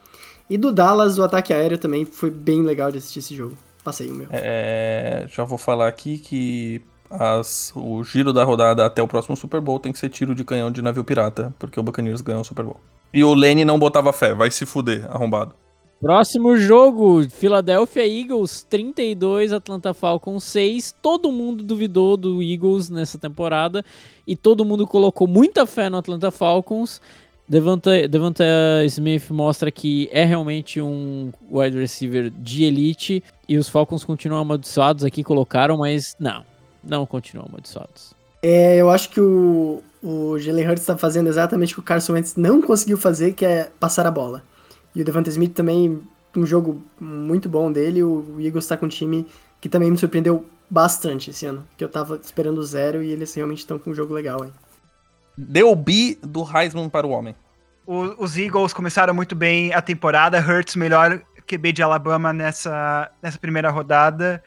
[0.50, 3.58] E do Dallas, o ataque aéreo também foi bem legal de assistir esse jogo.
[3.84, 4.28] Passei o meu.
[4.32, 9.60] É, já vou falar aqui que as- o giro da rodada até o próximo Super
[9.60, 12.46] Bowl tem que ser tiro de canhão de navio pirata, porque o Buccaneers ganhou o
[12.46, 12.80] Super Bowl.
[13.14, 15.54] E o Lenny não botava fé, vai se fuder, arrombado.
[16.02, 20.96] Próximo jogo: Philadelphia Eagles 32, Atlanta Falcons 6.
[21.00, 23.86] Todo mundo duvidou do Eagles nessa temporada
[24.26, 27.00] e todo mundo colocou muita fé no Atlanta Falcons.
[27.48, 27.92] Devonta,
[28.86, 35.04] Smith mostra que é realmente um wide receiver de elite e os Falcons continuam amaldiçoados
[35.04, 36.44] aqui, colocaram, mas não,
[36.82, 38.14] não continuam amaldiçoados.
[38.42, 42.14] É, eu acho que o, o Jalen Hurts tá fazendo exatamente o que o Carson
[42.14, 44.42] Wentz não conseguiu fazer, que é passar a bola.
[44.96, 46.02] E o Devonta Smith também,
[46.36, 48.04] um jogo muito bom dele.
[48.04, 49.26] O Eagles tá com um time
[49.60, 51.66] que também me surpreendeu bastante esse ano.
[51.78, 54.52] Que eu tava esperando zero e eles realmente estão com um jogo legal, hein?
[55.38, 57.36] Deu bi do Heisman para o homem.
[57.86, 60.40] O- os Eagles começaram muito bem a temporada.
[60.40, 64.44] Hurts, melhor QB de Alabama nessa, nessa primeira rodada.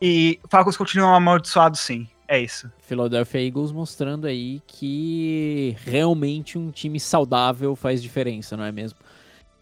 [0.00, 2.08] E Falcons continuam amaldiçoados, sim.
[2.26, 2.70] É isso.
[2.80, 8.98] Philadelphia Eagles mostrando aí que realmente um time saudável faz diferença, não é mesmo?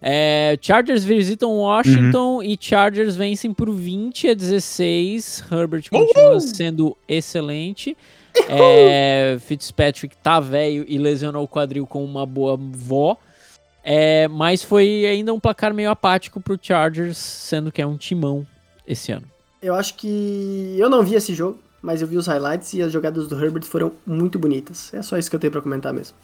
[0.00, 5.44] É, Chargers visitam Washington e Chargers vencem por 20 a 16.
[5.50, 7.96] Herbert continua sendo excelente.
[8.50, 13.16] É, Fitzpatrick tá velho e lesionou o quadril com uma boa vó.
[13.82, 18.46] É, mas foi ainda um placar meio apático pro Chargers, sendo que é um timão
[18.86, 19.26] esse ano.
[19.62, 20.76] Eu acho que.
[20.76, 23.64] Eu não vi esse jogo, mas eu vi os highlights e as jogadas do Herbert
[23.64, 24.92] foram muito bonitas.
[24.92, 26.14] É só isso que eu tenho pra comentar mesmo.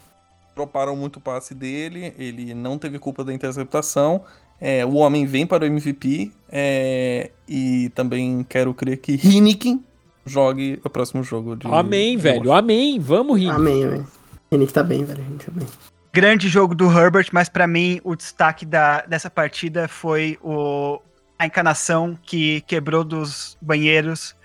[0.55, 4.23] Droparam muito o passe dele, ele não teve culpa da interceptação.
[4.61, 9.83] É, o homem vem para o MVP é, e também quero crer que Hiniken
[10.25, 11.67] jogue o próximo jogo de.
[11.67, 12.49] Amém, de velho.
[12.49, 12.57] Washington.
[12.57, 12.99] Amém.
[12.99, 13.49] Vamos rir.
[13.49, 14.07] Amém, velho.
[14.51, 15.21] Henrique tá bem, velho.
[15.21, 15.67] Henrique tá bem.
[16.13, 21.01] Grande jogo do Herbert, mas pra mim o destaque da, dessa partida foi o,
[21.39, 24.35] a encanação que quebrou dos banheiros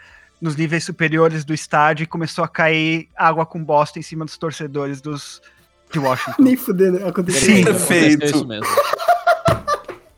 [0.41, 4.39] nos níveis superiores do estádio e começou a cair água com bosta em cima dos
[4.39, 5.43] torcedores dos,
[5.93, 6.43] de Washington.
[6.43, 7.41] Nem fudendo, aconteceu.
[7.41, 7.61] Sim.
[7.61, 7.69] isso.
[7.71, 8.25] Aconteceu Perfeito.
[8.25, 8.67] isso mesmo.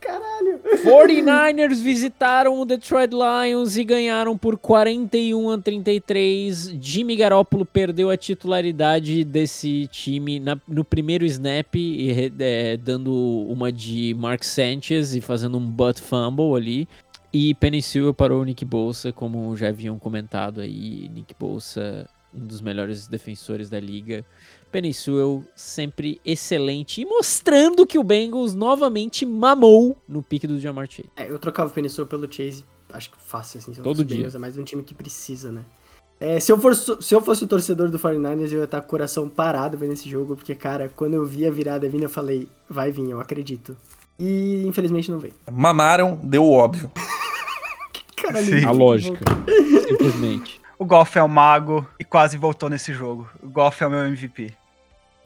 [0.01, 0.61] Caralho.
[0.85, 6.75] 49ers visitaram o Detroit Lions e ganharam por 41 a 33.
[6.81, 13.13] Jimmy Garoppolo perdeu a titularidade desse time na- no primeiro snap, e, é, dando
[13.49, 16.89] uma de Mark Sanchez e fazendo um butt fumble ali.
[17.33, 21.09] E Penny Sewell parou o Nick Bolsa, como já haviam comentado aí.
[21.15, 24.25] Nick Bolsa, um dos melhores defensores da liga.
[24.71, 30.89] Penny Sewell sempre excelente e mostrando que o Bengals novamente mamou no pique do Jamar
[30.89, 31.11] Chase.
[31.17, 33.75] É, eu trocava o Penisor pelo Chase, acho que fácil, assim.
[33.75, 34.19] se eu Todo dia.
[34.19, 35.63] Bengals, É mais um time que precisa, né?
[36.21, 38.87] É, se, eu for, se eu fosse o torcedor do 49ers, eu ia estar com
[38.87, 42.11] o coração parado vendo esse jogo, porque, cara, quando eu vi a virada vindo, eu
[42.11, 43.75] falei, vai vir, eu acredito.
[44.19, 45.33] E infelizmente não veio.
[45.51, 46.91] Mamaram, deu o óbvio.
[48.15, 48.67] Caralho, Sim.
[48.67, 49.25] A lógica.
[49.89, 50.61] Simplesmente.
[50.79, 53.29] O Goff é o mago e quase voltou nesse jogo.
[53.43, 54.55] O Goff é o meu MVP.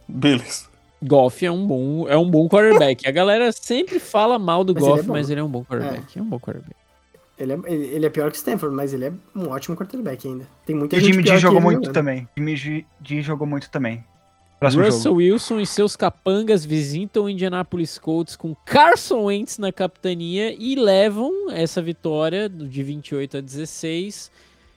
[0.08, 0.66] Beleza.
[1.02, 3.06] Goff é um bom, é um bom quarterback.
[3.06, 5.64] A galera sempre fala mal do Mas ele é Goff, mas ele é um bom
[5.64, 6.18] quarterback.
[6.18, 6.76] É, um bom quarterback.
[7.38, 10.46] Ele é, ele, é pior que o Stanford, mas ele é um ótimo quarterback ainda.
[10.64, 12.28] Tem muita E o gente Jimmy pior G que jogou ele muito também.
[12.36, 14.04] Jimmy G, G jogou muito também.
[14.60, 15.16] Próximo Russell jogo.
[15.16, 21.50] Wilson e seus capangas visitam o Indianapolis Colts com Carson Wentz na capitania e levam
[21.50, 24.30] essa vitória de 28 a 16.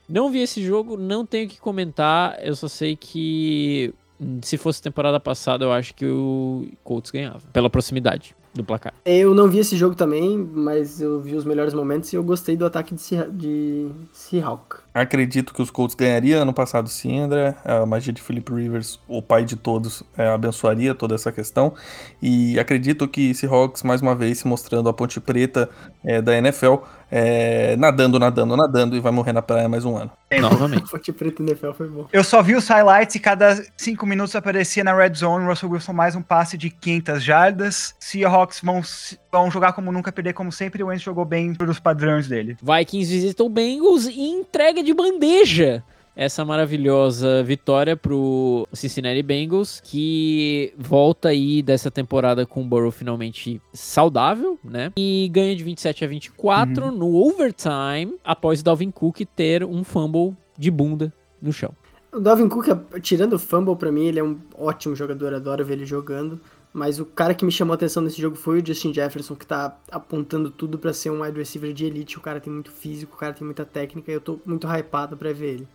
[0.08, 2.38] Não vi esse jogo, não tenho o que comentar.
[2.42, 3.94] Eu só sei que
[4.42, 8.92] se fosse temporada passada, eu acho que o Colts ganhava pela proximidade do placar.
[9.04, 12.56] Eu não vi esse jogo também, mas eu vi os melhores momentos e eu gostei
[12.56, 14.76] do ataque de, Sea- de Seahawk.
[15.00, 17.54] Acredito que os Colts ganhariam ano passado sim, André.
[17.64, 21.74] A magia de Philip Rivers, o pai de todos, é, abençoaria toda essa questão.
[22.20, 25.68] E acredito que Seahawks, mais uma vez, se mostrando a ponte preta
[26.04, 26.76] é, da NFL,
[27.10, 30.10] é, nadando, nadando, nadando e vai morrer na praia mais um ano.
[30.40, 30.90] Novamente.
[30.90, 32.06] Fonte preta NFL foi bom.
[32.12, 35.92] Eu só vi os highlights e cada cinco minutos aparecia na red zone Russell Wilson
[35.94, 37.94] mais um passe de 500 jardas.
[37.98, 40.82] Seahawks vão, se- vão jogar como nunca, perder como sempre.
[40.82, 42.58] O Wentz jogou bem pelos padrões dele.
[42.62, 45.82] Vikings visitam Bengals e entrega de bandeja
[46.18, 53.62] essa maravilhosa vitória pro Cincinnati Bengals, que volta aí dessa temporada com o Burrow finalmente
[53.72, 54.92] saudável, né?
[54.96, 60.36] E ganha de 27 a 24 no overtime, após o Dalvin Cook ter um fumble
[60.58, 61.72] de bunda no chão.
[62.12, 62.66] O Dalvin Cook,
[63.00, 66.40] tirando o fumble pra mim, ele é um ótimo jogador, adoro ver ele jogando.
[66.72, 69.46] Mas o cara que me chamou a atenção nesse jogo foi o Justin Jefferson, que
[69.46, 72.18] tá apontando tudo pra ser um wide receiver de elite.
[72.18, 75.16] O cara tem muito físico, o cara tem muita técnica e eu tô muito hypado
[75.16, 75.68] pra ver ele.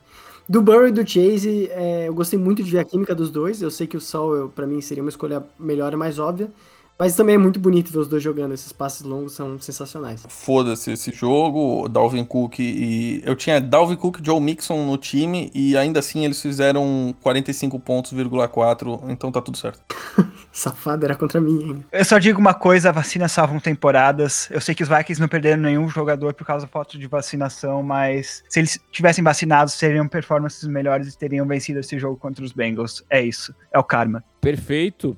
[0.47, 3.61] Do Burrow e do Chase, é, eu gostei muito de ver a química dos dois.
[3.61, 6.51] Eu sei que o Sol, pra mim, seria uma escolha melhor e mais óbvia.
[6.97, 8.53] Mas também é muito bonito ver os dois jogando.
[8.53, 10.25] Esses passes longos são sensacionais.
[10.29, 13.21] Foda-se esse jogo, Dalvin Cook e.
[13.25, 17.79] Eu tinha Dalvin Cook e Joe Mixon no time e ainda assim eles fizeram 45
[17.79, 19.81] pontos,4, então tá tudo certo.
[20.51, 21.85] Safado, era contra mim ainda.
[21.91, 24.47] Eu só digo uma coisa, vacinas salvam temporadas.
[24.51, 27.81] Eu sei que os Vikings não perderam nenhum jogador por causa da falta de vacinação,
[27.81, 32.51] mas se eles tivessem vacinados, seriam performances melhores e teriam vencido esse jogo contra os
[32.51, 33.03] Bengals.
[33.09, 34.23] É isso, é o karma.
[34.39, 35.17] Perfeito.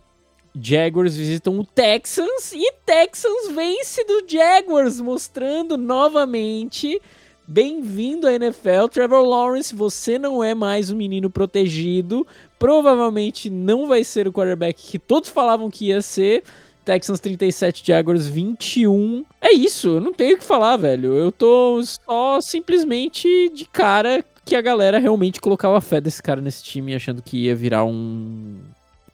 [0.60, 7.02] Jaguars visitam o Texans e Texans vence do Jaguars, mostrando novamente.
[7.46, 9.76] Bem-vindo à NFL, Trevor Lawrence.
[9.76, 12.26] Você não é mais um menino protegido.
[12.58, 16.44] Provavelmente não vai ser o quarterback que todos falavam que ia ser.
[16.86, 19.26] Texans 37, Jaguars 21.
[19.42, 21.14] É isso, eu não tenho o que falar, velho.
[21.16, 26.64] Eu tô só simplesmente de cara que a galera realmente colocava fé desse cara nesse
[26.64, 28.58] time, achando que ia virar um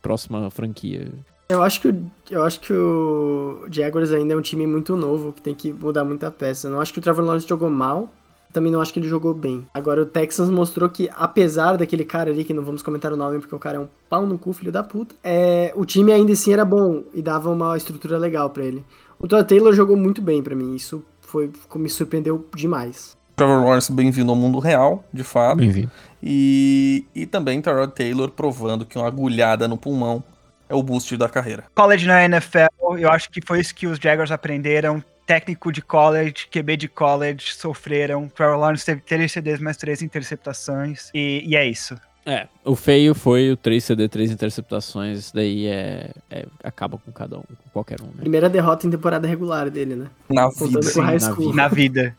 [0.02, 1.08] próxima franquia.
[1.52, 5.34] Eu acho que o, eu acho que o Jaguars ainda é um time muito novo,
[5.34, 6.68] que tem que mudar muita peça.
[6.68, 8.10] Eu não acho que o Trevor Lawrence jogou mal,
[8.54, 9.68] também não acho que ele jogou bem.
[9.74, 13.40] Agora o Texans mostrou que, apesar daquele cara ali, que não vamos comentar o nome
[13.40, 16.32] porque o cara é um pau no cu, filho da puta, é, o time ainda
[16.34, 18.84] assim era bom e dava uma estrutura legal pra ele.
[19.20, 23.18] O Todd Taylor jogou muito bem pra mim, isso foi me surpreendeu demais.
[23.36, 25.58] Trevor Lawrence bem-vindo ao mundo real, de fato.
[25.58, 25.90] Bem-vindo.
[26.22, 30.24] E, e também Tyrod Taylor provando que uma agulhada no pulmão
[30.72, 31.66] é o boost da carreira.
[31.76, 35.04] College na NFL, eu acho que foi isso que os Jaguars aprenderam.
[35.28, 38.28] Técnico de college, QB de college, sofreram.
[38.30, 41.10] Trevor Lawrence teve três CDs mais três interceptações.
[41.14, 41.96] E, e é isso.
[42.26, 45.20] É, o feio foi o 3 CD, 3 interceptações.
[45.20, 48.20] Isso daí é, é- acaba com cada um, com qualquer um, né?
[48.20, 50.06] Primeira derrota em temporada regular dele, né?
[50.30, 51.02] Na Contando vida.
[51.02, 51.54] na school.
[51.56, 52.16] Na vida.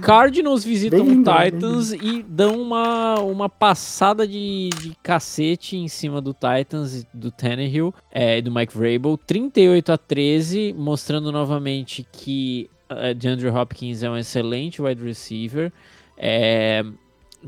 [0.00, 6.20] Cardinals visitam o Bem-vindo, Titans e dão uma, uma passada de, de cacete em cima
[6.20, 9.16] do Titans, e do Tannehill é, e do Mike Vrabel.
[9.16, 15.72] 38 a 13, mostrando novamente que uh, DeAndre Hopkins é um excelente wide receiver.
[16.16, 16.84] É,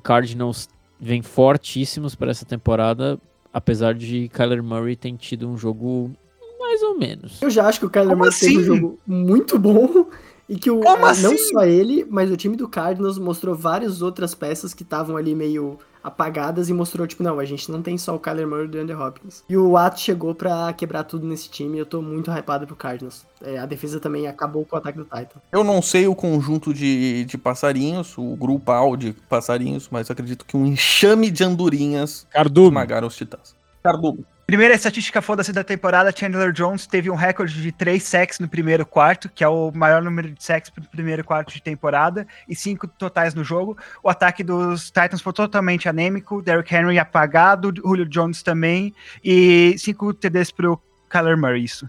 [0.03, 3.19] Cardinals vem fortíssimos para essa temporada,
[3.53, 6.11] apesar de Kyler Murray ter tido um jogo
[6.59, 7.41] mais ou menos.
[7.41, 8.65] Eu já acho que o Kyler Como Murray teve um assim?
[8.65, 10.07] jogo muito bom
[10.49, 11.38] e que o, Como não assim?
[11.38, 15.78] só ele, mas o time do Cardinals mostrou várias outras peças que estavam ali meio
[16.03, 18.70] apagadas e mostrou, tipo, não, a gente não tem só o Kyler Murray e o
[18.70, 19.42] DeAndre Hopkins.
[19.49, 22.76] E o Watt chegou pra quebrar tudo nesse time e eu tô muito hypado pro
[22.76, 23.26] Cardinals.
[23.42, 25.40] É, a defesa também acabou com o ataque do Titan.
[25.51, 30.57] Eu não sei o conjunto de, de passarinhos, o grupal de passarinhos, mas acredito que
[30.57, 32.68] um enxame de andorinhas Cardume.
[32.68, 33.57] esmagaram os titãs.
[33.82, 34.24] Cardume.
[34.47, 38.86] Primeira estatística foda-se da temporada, Chandler Jones teve um recorde de 3 sacks no primeiro
[38.86, 42.86] quarto, que é o maior número de sacks pro primeiro quarto de temporada, e 5
[42.86, 43.76] totais no jogo.
[44.05, 48.94] O ataque dos Titans foi totalmente anêmico, Derrick Henry apagado, Julio Jones também,
[49.24, 50.80] e 5 TDs pro
[51.11, 51.84] Kyler Murray, isso.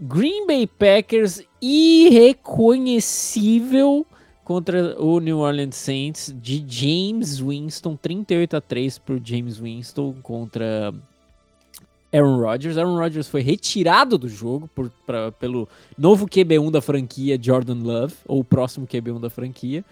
[0.00, 4.04] Green Bay Packers irreconhecível
[4.42, 10.92] contra o New Orleans Saints de James Winston, 38 a 3 por James Winston contra
[12.12, 12.76] Aaron Rodgers.
[12.76, 18.14] Aaron Rodgers foi retirado do jogo por, pra, pelo novo QB1 da franquia, Jordan Love,
[18.26, 19.84] ou o próximo QB1 da franquia.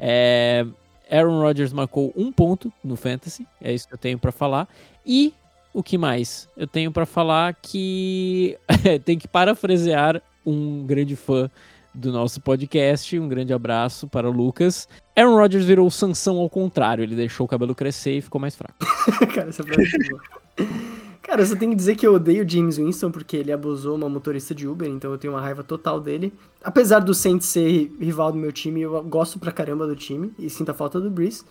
[0.00, 0.66] É,
[1.10, 4.68] Aaron Rodgers marcou um ponto no Fantasy, é isso que eu tenho para falar.
[5.06, 5.32] E
[5.72, 6.48] o que mais?
[6.56, 8.58] Eu tenho para falar que
[9.04, 11.50] tem que parafrasear um grande fã
[11.94, 13.18] do nosso podcast.
[13.18, 14.88] Um grande abraço para o Lucas.
[15.16, 17.02] Aaron Rodgers virou Sansão ao contrário.
[17.02, 18.74] Ele deixou o cabelo crescer e ficou mais fraco.
[19.34, 20.97] Cara, essa é.
[21.28, 24.08] Cara, eu só tenho que dizer que eu odeio James Winston porque ele abusou uma
[24.08, 26.32] motorista de Uber, então eu tenho uma raiva total dele.
[26.64, 30.48] Apesar do Saints ser rival do meu time, eu gosto pra caramba do time e
[30.48, 31.44] sinto a falta do Breeze.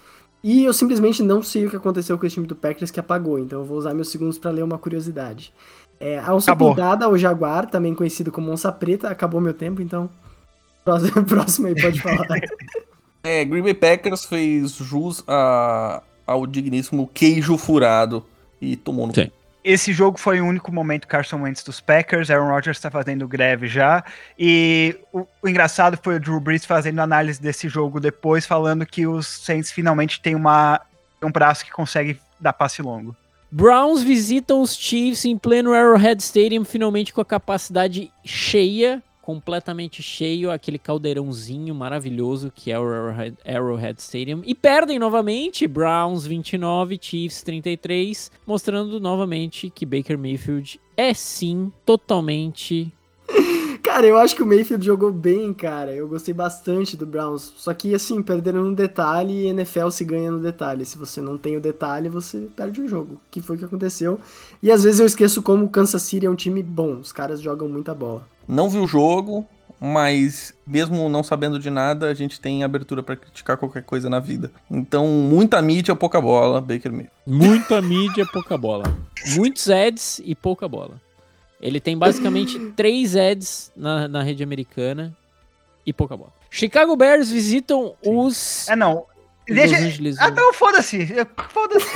[0.43, 3.37] E eu simplesmente não sei o que aconteceu com esse time do Packers que apagou,
[3.37, 5.53] então eu vou usar meus segundos para ler uma curiosidade.
[5.99, 6.71] É, a onça Acabou.
[6.73, 10.09] pintada, o Jaguar, também conhecido como onça preta, acabou meu tempo, então
[10.83, 12.25] próximo, próximo aí pode falar.
[13.23, 18.23] É, Green Bay Packers fez jus a, ao digníssimo queijo furado
[18.61, 19.29] e tomou no Sim.
[19.67, 22.29] Esse jogo foi o único momento Carson Wentz dos Packers.
[22.29, 24.01] Aaron Rodgers está fazendo greve já.
[24.39, 29.05] E o, o engraçado foi o Drew Brees fazendo análise desse jogo depois, falando que
[29.05, 30.79] os Saints finalmente têm uma,
[31.21, 33.13] um braço que consegue dar passe longo.
[33.51, 40.49] Browns visitam os Chiefs em pleno Arrowhead Stadium, finalmente com a capacidade cheia, completamente cheio,
[40.49, 42.85] aquele caldeirãozinho maravilhoso que é o
[43.45, 44.41] Arrowhead, Stadium.
[44.45, 52.89] E perdem novamente, Browns 29, Chiefs 33, mostrando novamente que Baker Mayfield é sim totalmente
[53.83, 55.93] Cara, eu acho que o Mayfield jogou bem, cara.
[55.93, 57.53] Eu gostei bastante do Browns.
[57.57, 60.85] Só que, assim, perderam no detalhe e NFL se ganha no detalhe.
[60.85, 63.19] Se você não tem o detalhe, você perde o jogo.
[63.31, 64.19] Que foi o que aconteceu.
[64.61, 66.99] E às vezes eu esqueço como o Kansas City é um time bom.
[66.99, 68.27] Os caras jogam muita bola.
[68.47, 69.45] Não vi o jogo,
[69.79, 74.19] mas mesmo não sabendo de nada, a gente tem abertura pra criticar qualquer coisa na
[74.19, 74.51] vida.
[74.71, 77.11] Então, muita mídia, pouca bola, Baker Mayfield.
[77.25, 78.85] muita mídia, pouca bola.
[79.35, 80.99] Muitos ads e pouca bola.
[81.61, 85.15] Ele tem basicamente três ads na, na rede americana
[85.85, 86.31] e pouca bola.
[86.49, 89.05] Chicago Bears visitam os É, não.
[89.47, 89.75] Deixa...
[89.77, 91.11] Angeles Ah, então foda-se.
[91.13, 91.87] Eu- Foda-se.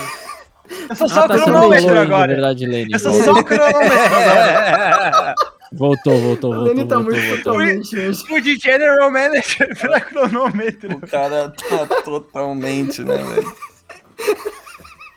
[0.90, 2.28] Eu sou só Ah, o tá, você cronômetro agora.
[2.28, 2.94] Na verdade, Lenny.
[2.94, 3.82] Eu sou só o cronômetro
[4.16, 5.36] agora.
[5.72, 7.44] Voltou, voltou, O voltou, Lenny tá voltou, muito voltou.
[7.54, 8.24] totalmente hoje.
[8.30, 10.96] O de General Manager pela cronômetro.
[10.98, 13.56] O cara tá totalmente, né, velho?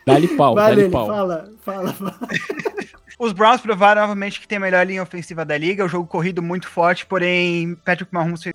[0.07, 1.07] Dá-lhe pau, dá-lhe pau.
[1.07, 2.19] fala, fala, fala.
[3.19, 6.43] Os Browns provaram novamente que tem a melhor linha ofensiva da liga, o jogo corrido
[6.43, 8.55] muito forte, porém Patrick Mahomes fez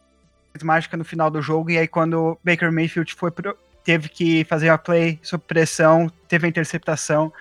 [0.62, 4.70] mágica no final do jogo, e aí quando Baker Mayfield foi pro- teve que fazer
[4.70, 7.32] uma play sob pressão, teve a interceptação,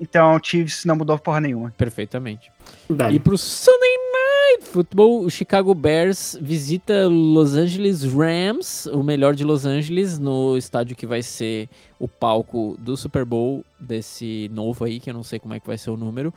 [0.00, 1.72] então o Chiefs não mudou porra nenhuma.
[1.76, 2.50] Perfeitamente.
[2.88, 3.16] Dale.
[3.16, 9.44] E pro Sunday Night Football, o Chicago Bears visita Los Angeles Rams, o melhor de
[9.44, 14.98] Los Angeles, no estádio que vai ser o palco do Super Bowl desse novo aí,
[14.98, 16.32] que eu não sei como é que vai ser o número.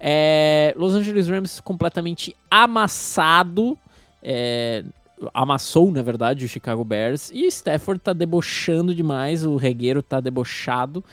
[0.00, 3.78] É, Los Angeles Rams completamente amassado,
[4.22, 4.84] é,
[5.32, 11.04] amassou, na verdade, o Chicago Bears, e Stafford tá debochando demais, o regueiro tá debochado,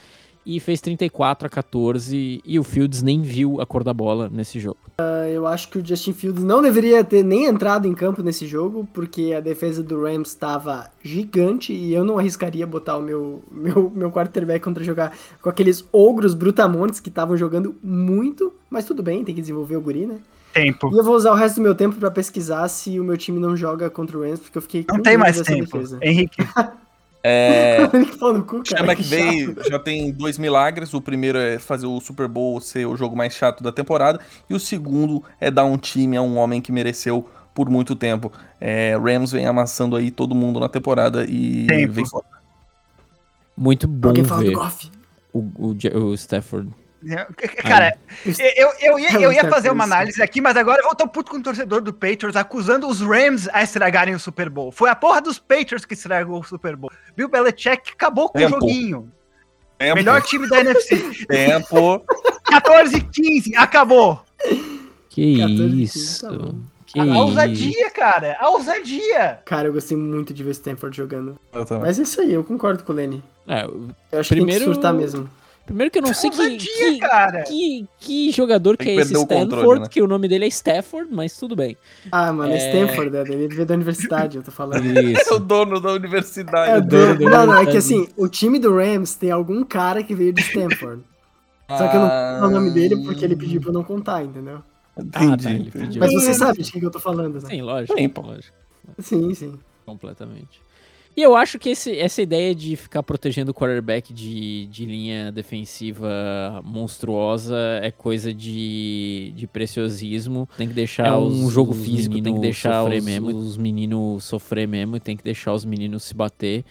[0.56, 4.60] e fez 34 a 14, e o Fields nem viu a cor da bola nesse
[4.60, 4.78] jogo.
[5.32, 8.88] Eu acho que o Justin Fields não deveria ter nem entrado em campo nesse jogo,
[8.92, 13.92] porque a defesa do Rams estava gigante e eu não arriscaria botar o meu, meu,
[13.96, 19.24] meu quarterback contra jogar com aqueles ogros brutamontes que estavam jogando muito, mas tudo bem,
[19.24, 20.18] tem que desenvolver o guri, né?
[20.52, 20.90] Tempo.
[20.92, 23.40] E eu vou usar o resto do meu tempo pra pesquisar se o meu time
[23.40, 25.66] não joga contra o Rams, porque eu fiquei Não tem mais tempo.
[25.66, 26.00] defesa.
[26.02, 26.38] Henrique,
[27.22, 27.88] É,
[28.48, 29.04] cu, Sean cara, que
[29.70, 30.94] já tem dois milagres.
[30.94, 34.20] O primeiro é fazer o Super Bowl ser o jogo mais chato da temporada.
[34.50, 38.32] E o segundo é dar um time a um homem que mereceu por muito tempo.
[38.60, 41.94] É, Rams vem amassando aí todo mundo na temporada e Tempo.
[41.94, 42.26] vem fora.
[43.58, 44.56] Muito bom Alguém ver
[45.34, 46.70] o, o, o Stafford.
[47.64, 47.98] Cara,
[48.56, 51.08] eu, eu, ia, eu ia Tá fazer uma análise aqui, mas agora eu vou estar
[51.08, 54.72] puto com o torcedor do Patriots acusando os Rams a estragarem o Super Bowl.
[54.72, 56.92] Foi a porra dos Patriots que estragou o Super Bowl.
[57.16, 58.58] Bill Belichick acabou com Tempo.
[58.58, 59.12] o joguinho.
[59.78, 61.26] Tempo, Melhor time da NFC.
[61.26, 62.04] tempo.
[62.46, 64.22] 14 15, acabou.
[65.10, 66.28] Que 14, isso.
[66.28, 66.38] tá
[66.86, 68.36] que A, a ousadia, cara.
[68.40, 69.40] A ousadia.
[69.46, 71.40] Cara, eu gostei muito de ver Stanford jogando.
[71.82, 73.24] Mas é isso aí, eu concordo com o Lenny.
[73.48, 75.30] É, Eu acho que tem Primeiro- que surtar mesmo.
[75.70, 77.44] Primeiro que eu não sei que, que, cara.
[77.44, 79.88] que, que jogador que é esse o Stanford, controle, né?
[79.88, 81.78] que o nome dele é Stafford, mas tudo bem.
[82.12, 82.68] Ah, mano, é É.
[82.68, 83.22] Stanford, né?
[83.22, 84.80] Ele veio da universidade, eu tô falando.
[84.90, 85.40] É o Isso.
[85.40, 86.72] dono da universidade.
[86.72, 87.26] É, dono do...
[87.26, 90.34] da Não, não, é que assim, o time do Rams tem algum cara que veio
[90.34, 91.04] de Stanford.
[91.70, 93.84] Só que eu não vou falar o nome dele porque ele pediu pra eu não
[93.84, 94.64] contar, entendeu?
[95.14, 96.00] Ah, tá, ele pediu.
[96.00, 97.48] Mas você sabe de quem que eu tô falando, né?
[97.48, 97.98] Sim, lógico.
[97.98, 98.22] Sim, pô.
[98.22, 98.58] lógico.
[98.98, 99.60] Sim, sim.
[99.86, 100.62] Completamente.
[101.20, 105.34] E eu acho que esse- essa ideia de ficar protegendo o quarterback de, de linha
[105.34, 110.48] defensiva monstruosa é coisa de, de preciosismo.
[110.58, 113.28] Tem que deixar É os, um jogo os físico, tem que deixar sofrer os- mesmo,
[113.38, 116.64] os meninos sofrer mesmo, e tem que deixar os meninos se bater.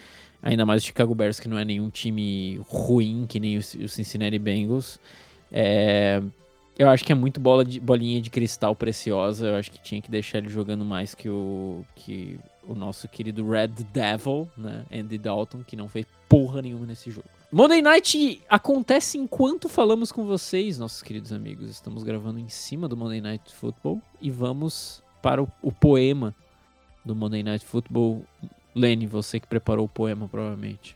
[0.43, 3.89] Ainda mais o Chicago Bears, que não é nenhum time ruim, que nem o, o
[3.89, 4.99] Cincinnati Bengals.
[5.53, 6.23] É,
[6.79, 9.49] eu acho que é muito bola de, bolinha de cristal preciosa.
[9.49, 12.39] Eu acho que tinha que deixar ele jogando mais que o, que
[12.69, 14.85] o nosso querido Red Devil, né?
[14.93, 17.27] Andy Dalton, que não fez porra nenhuma nesse jogo.
[17.51, 21.71] Monday Night acontece enquanto falamos com vocês, nossos queridos amigos.
[21.71, 26.35] Estamos gravando em cima do Monday Night Football e vamos para o, o poema
[27.03, 28.23] do Monday Night Football.
[28.75, 30.95] Lenny, você que preparou o poema, provavelmente.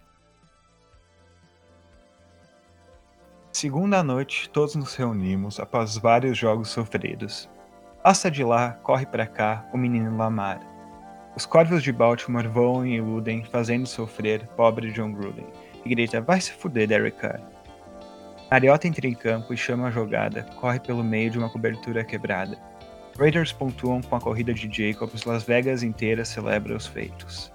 [3.50, 7.48] Segunda noite, todos nos reunimos após vários jogos sofridos.
[8.02, 10.71] Passa de lá, corre pra cá, o menino Lamar.
[11.34, 15.46] Os corvos de Baltimore voam e iludem, fazendo sofrer pobre John Gruden,
[15.84, 17.40] e grita: Vai se fuder, Derek Carr.
[18.50, 22.58] Mariota entra em campo e chama a jogada, corre pelo meio de uma cobertura quebrada.
[23.18, 27.50] Raiders pontuam com a corrida de Jacobs, Las Vegas inteira celebra os feitos.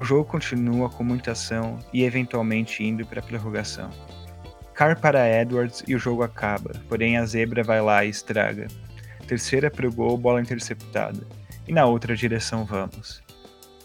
[0.00, 3.88] O jogo continua com muita ação e eventualmente indo para a prorrogação.
[4.74, 8.66] Carr para Edwards e o jogo acaba, porém a zebra vai lá e estraga.
[9.26, 11.26] Terceira pro gol, bola interceptada.
[11.66, 13.22] E na outra direção vamos.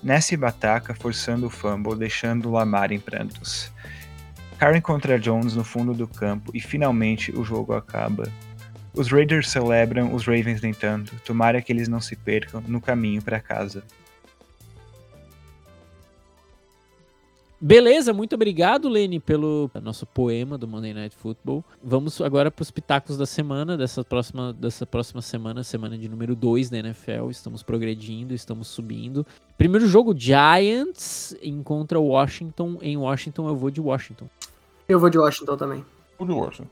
[0.03, 3.71] Nessa bataca, forçando o fumble, deixando o Lamar em prantos.
[4.57, 8.29] Carr encontra Jones no fundo do campo e finalmente o jogo acaba.
[8.93, 11.15] Os Raiders celebram, os Ravens nem tanto.
[11.23, 13.83] Tomara que eles não se percam no caminho para casa.
[17.61, 21.63] Beleza, muito obrigado, Lene, pelo nosso poema do Monday Night Football.
[21.83, 26.37] Vamos agora para os pitacos da semana, dessa próxima, dessa próxima semana, semana de número
[26.37, 27.29] 2 da NFL.
[27.29, 29.25] Estamos progredindo, estamos subindo.
[29.57, 32.77] Primeiro jogo, Giants encontra Washington.
[32.81, 34.29] Em Washington, eu vou de Washington.
[34.87, 35.85] Eu vou de Washington também.
[36.17, 36.69] O de Washington.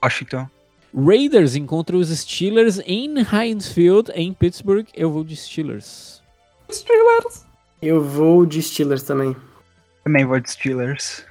[0.00, 0.46] Washington.
[0.94, 4.86] Raiders encontra os Steelers em Heinz Field, em Pittsburgh.
[4.94, 6.22] Eu vou de Steelers.
[6.70, 7.44] Steelers.
[7.82, 9.36] Eu vou de Steelers também.
[10.08, 11.22] Também vou de Steelers.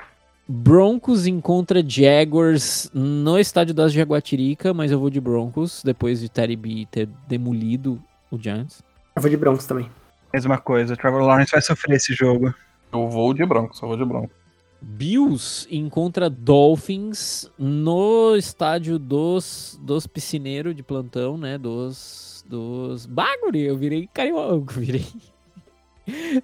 [0.48, 6.56] Broncos encontra Jaguars no estádio das Jaguatirica, mas eu vou de Broncos, depois de Terry
[6.56, 8.00] B ter demolido
[8.30, 8.84] o Giants.
[9.16, 9.90] Eu vou de Broncos também.
[10.32, 12.54] Mesma coisa, o Trevor Lawrence vai sofrer esse jogo.
[12.94, 14.30] Eu vou de branco, só vou de branco.
[14.80, 21.58] Bills encontra Dolphins no estádio dos, dos piscineiros de plantão, né?
[21.58, 22.46] Dos.
[22.48, 23.08] Dos.
[23.08, 24.54] Baguri, eu virei carioca.
[24.54, 25.04] Eu virei.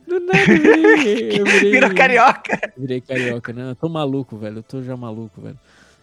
[0.08, 1.40] Do nada, eu virei.
[1.40, 2.74] Eu virei Virou carioca!
[2.78, 3.72] Virei carioca, né?
[3.72, 4.58] Eu tô maluco, velho.
[4.58, 5.58] Eu tô já maluco, velho.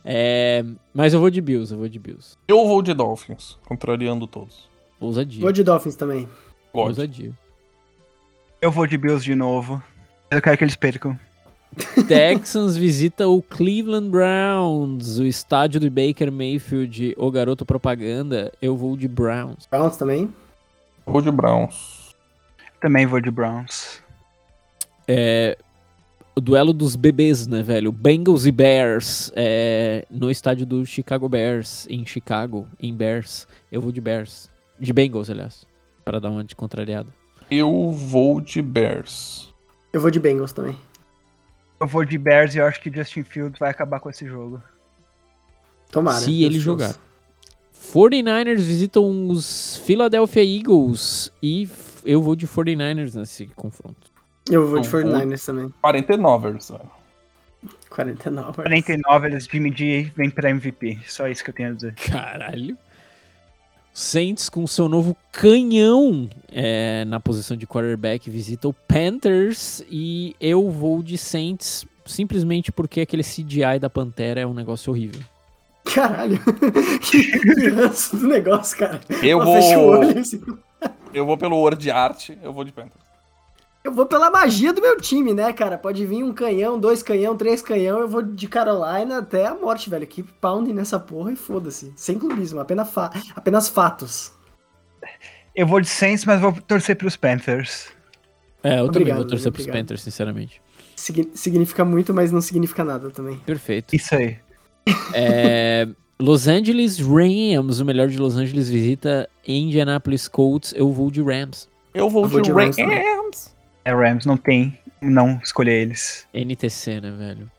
[0.04, 2.36] É, mas eu vou de Bills, eu vou de Bills.
[2.48, 4.68] Eu vou de Dolphins, contrariando todos.
[4.98, 5.42] Ousadia.
[5.42, 6.28] Vou de Dolphins também.
[6.72, 7.00] Lógico.
[7.02, 7.32] Ousadia.
[8.62, 9.82] Eu vou de Bills de novo.
[10.30, 11.18] Eu quero que eles percam.
[12.08, 18.52] Texans visita o Cleveland Browns, o estádio do Baker Mayfield, o garoto propaganda.
[18.60, 19.66] Eu vou de Browns.
[19.70, 20.32] Browns também.
[21.06, 21.99] Vou de Browns.
[22.80, 24.02] Também vou de Browns.
[25.06, 25.58] É,
[26.34, 27.92] o duelo dos bebês, né, velho?
[27.92, 33.46] Bengals e Bears é, no estádio do Chicago Bears, em Chicago, em Bears.
[33.70, 34.50] Eu vou de Bears.
[34.78, 35.66] De Bengals, aliás.
[36.04, 37.08] Para dar uma de contrariada.
[37.50, 39.52] Eu vou de Bears.
[39.92, 40.76] Eu vou de Bengals também.
[41.80, 44.62] Eu vou de Bears e eu acho que Justin Fields vai acabar com esse jogo.
[45.90, 46.20] Tomara.
[46.20, 46.92] Se ele Deus jogar.
[46.92, 47.00] Deus.
[47.92, 51.68] 49ers visitam os Philadelphia Eagles e
[52.04, 54.10] eu vou de 49ers nesse confronto.
[54.50, 55.74] Eu vou de Eu vou- 49ers também.
[55.82, 56.90] 49ers, velho.
[57.90, 58.52] 49.
[58.62, 60.98] 49, eles Jimmy G vem pra MVP.
[61.06, 61.94] Só isso que eu tenho a dizer.
[61.94, 62.76] Caralho.
[63.92, 70.70] Saints com seu novo canhão é, na posição de quarterback visita o Panthers e eu
[70.70, 75.20] vou de Saints simplesmente porque aquele CGI da Pantera é um negócio horrível.
[75.84, 76.38] Caralho.
[77.02, 79.00] que ranço do negócio, cara.
[79.22, 80.58] Eu Ela fecha o vou.
[81.12, 83.04] Eu vou pelo word art, eu vou de Panthers.
[83.82, 85.78] Eu vou pela magia do meu time, né, cara?
[85.78, 87.98] Pode vir um canhão, dois canhão, três canhão.
[87.98, 90.06] Eu vou de Carolina até a morte, velho.
[90.06, 91.90] Keep pounding nessa porra e foda-se.
[91.96, 94.32] Sem clubismo, apenas, fa apenas fatos.
[95.56, 97.88] Eu vou de Saints, mas vou torcer pros Panthers.
[98.62, 99.66] É, eu também Obrigado, vou torcer pros.
[99.66, 100.60] Panthers, sinceramente.
[100.94, 103.38] Signi- significa muito, mas não significa nada também.
[103.38, 103.96] Perfeito.
[103.96, 104.38] Isso aí.
[105.14, 105.88] É,
[106.20, 110.74] Los Angeles Rams, o melhor de Los Angeles visita Indianapolis Colts.
[110.76, 111.66] Eu vou de Rams.
[111.94, 112.98] Eu vou Eu vou de de Rams também.
[112.98, 113.54] Rams.
[113.84, 116.26] É Rams, não tem não escolher eles.
[116.34, 117.50] NTC, né, velho?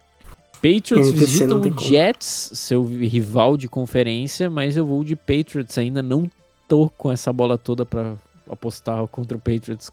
[0.56, 1.80] Patriots NTC visitam o como.
[1.80, 5.76] Jets, seu rival de conferência, mas eu vou de Patriots.
[5.80, 6.30] Ainda não
[6.68, 8.14] tô com essa bola toda pra
[8.48, 9.92] apostar contra o Patriots,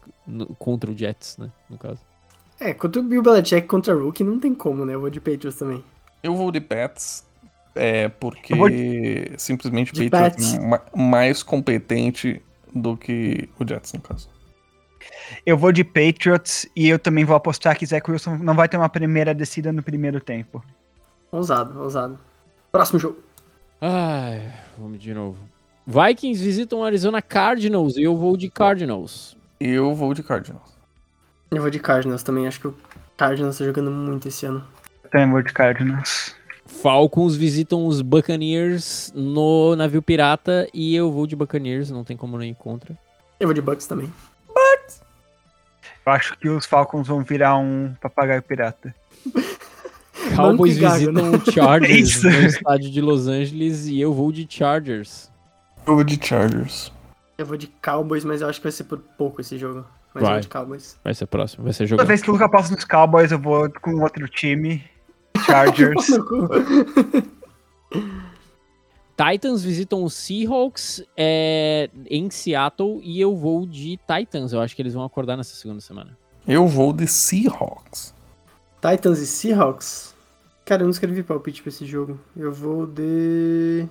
[0.59, 1.49] contra o Jets, né?
[1.67, 1.99] No caso.
[2.59, 4.93] É, contra o Bill Belichick contra o Rookie não tem como, né?
[4.93, 5.83] Eu vou de Patriots também.
[6.21, 7.25] Eu vou de Pats,
[7.75, 8.69] é, porque Eu vou
[9.37, 12.41] simplesmente o Patriots é ma- mais competente
[12.73, 14.29] do que o Jets, no caso.
[15.45, 18.77] Eu vou de Patriots e eu também vou apostar que Zach Wilson não vai ter
[18.77, 20.63] uma primeira descida no primeiro tempo.
[21.31, 22.19] Ousado, ousado.
[22.71, 23.17] Próximo jogo.
[23.81, 25.37] Ai, vamos de novo.
[25.87, 29.35] Vikings visitam o Arizona Cardinals e eu vou de Cardinals.
[29.59, 30.77] Eu vou de Cardinals.
[31.51, 32.47] Eu vou de Cardinals também.
[32.47, 32.75] Acho que o
[33.17, 34.63] Cardinals tá jogando muito esse ano.
[35.09, 36.35] Também vou de Cardinals.
[36.69, 42.37] Falcons visitam os Buccaneers no navio pirata e eu vou de Buccaneers, não tem como
[42.37, 42.97] não ir contra.
[43.39, 44.11] Eu vou de Bucks também.
[46.05, 48.95] Eu acho que os Falcons vão virar um papagaio pirata.
[50.35, 52.29] Cowboys visitam o Chargers Isso.
[52.29, 55.29] no estádio de Los Angeles e eu vou de Chargers.
[55.85, 56.91] Eu vou de Chargers.
[57.37, 59.85] Eu vou de Cowboys, mas eu acho que vai ser por pouco esse jogo.
[60.13, 60.33] Mas eu Vai.
[60.33, 60.97] vou de Cowboys.
[61.03, 62.07] Vai ser próximo, vai ser Toda jogado.
[62.07, 64.83] vez que o Luca aposta nos Cowboys, eu vou com outro time.
[65.45, 66.07] Chargers.
[69.19, 74.53] Titans visitam os Seahawks é, em Seattle e eu vou de Titans.
[74.53, 76.17] Eu acho que eles vão acordar nessa segunda semana.
[76.47, 78.13] Eu vou de Seahawks.
[78.81, 80.15] Titans e Seahawks.
[80.63, 82.17] Cara, eu não escrevi palpite pra esse jogo.
[82.37, 83.85] Eu vou de.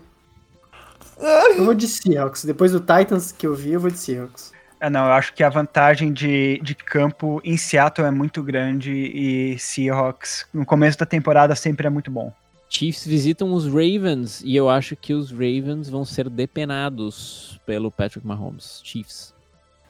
[1.20, 2.44] Eu vou de Seahawks.
[2.44, 4.52] Depois do Titans que eu vi, eu vou de Seahawks.
[4.80, 8.92] Ah, não, eu acho que a vantagem de, de campo em Seattle é muito grande
[8.92, 12.32] e Seahawks no começo da temporada sempre é muito bom.
[12.68, 18.26] Chiefs visitam os Ravens e eu acho que os Ravens vão ser depenados pelo Patrick
[18.26, 18.80] Mahomes.
[18.84, 19.34] Chiefs.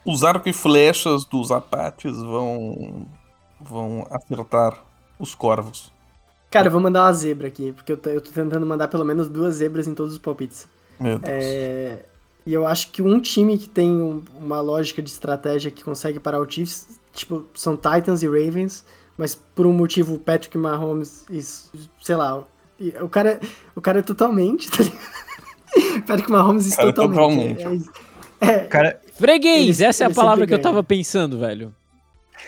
[0.05, 3.05] Os arcos e flechas dos Apaches vão,
[3.59, 4.81] vão acertar
[5.19, 5.91] os corvos.
[6.49, 9.05] Cara, eu vou mandar uma zebra aqui, porque eu tô, eu tô tentando mandar pelo
[9.05, 10.67] menos duas zebras em todos os palpites.
[10.99, 11.31] Meu Deus.
[11.31, 12.05] É,
[12.45, 16.19] E eu acho que um time que tem um- uma lógica de estratégia que consegue
[16.19, 18.83] parar o Chiefs, tipo, são Titans e Ravens,
[19.17, 21.71] mas por um motivo o Patrick Mahomes, isso,
[22.01, 22.43] sei lá,
[22.79, 23.39] e o cara,
[23.75, 26.05] o cara é totalmente, tá ligado?
[26.07, 27.57] Patrick Mahomes Cara, totalmente.
[27.57, 27.89] totalmente.
[28.41, 28.51] É, é.
[28.51, 29.81] É, Cara, Freguês!
[29.81, 30.63] Essa é a palavra que eu ganha.
[30.63, 31.75] tava pensando, velho.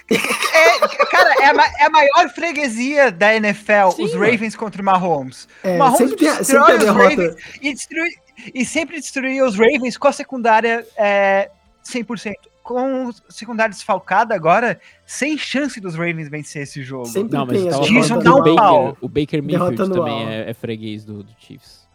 [0.10, 4.26] é, cara, é a, é a maior freguesia da NFL, Sim, os mano.
[4.32, 5.48] Ravens contra o Mahomes.
[5.64, 7.10] é, Mahomes tem, destrói os derrota.
[7.10, 7.36] Ravens.
[7.62, 8.10] E, destrui,
[8.54, 11.50] e sempre destruía os Ravens com a secundária é,
[11.86, 12.34] 100%.
[12.64, 17.08] Com a secundária desfalcada agora, sem chance dos Ravens vencer esse jogo.
[17.08, 18.98] Sempre Não, mas as tava Chiefs falando dá um pau.
[19.02, 21.88] O Baker Mayfield também é, é freguês do, do Chiefs.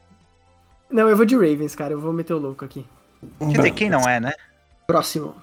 [0.90, 2.84] Não, eu vou de Ravens, cara, eu vou meter o louco aqui.
[3.38, 4.32] Quer dizer, quem não é, né?
[4.86, 5.34] Próximo.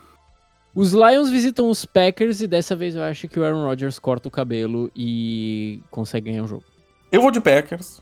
[0.76, 4.28] Os Lions visitam os Packers e dessa vez eu acho que o Aaron Rodgers corta
[4.28, 6.64] o cabelo e consegue ganhar o jogo.
[7.12, 8.02] Eu vou de Packers.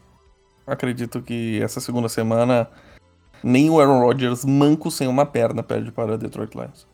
[0.66, 2.70] Acredito que essa segunda semana
[3.44, 6.88] nem o Aaron Rodgers, manco sem uma perna, perde para Detroit Lions.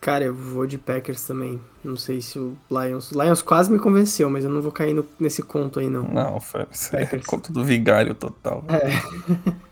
[0.00, 1.60] Cara, eu vou de Packers também.
[1.84, 3.12] Não sei se o Lions.
[3.12, 6.02] O Lions quase me convenceu, mas eu não vou cair no- nesse conto aí, não.
[6.04, 6.38] Não,
[6.70, 8.64] isso é conta do vigário total.
[8.68, 9.60] É.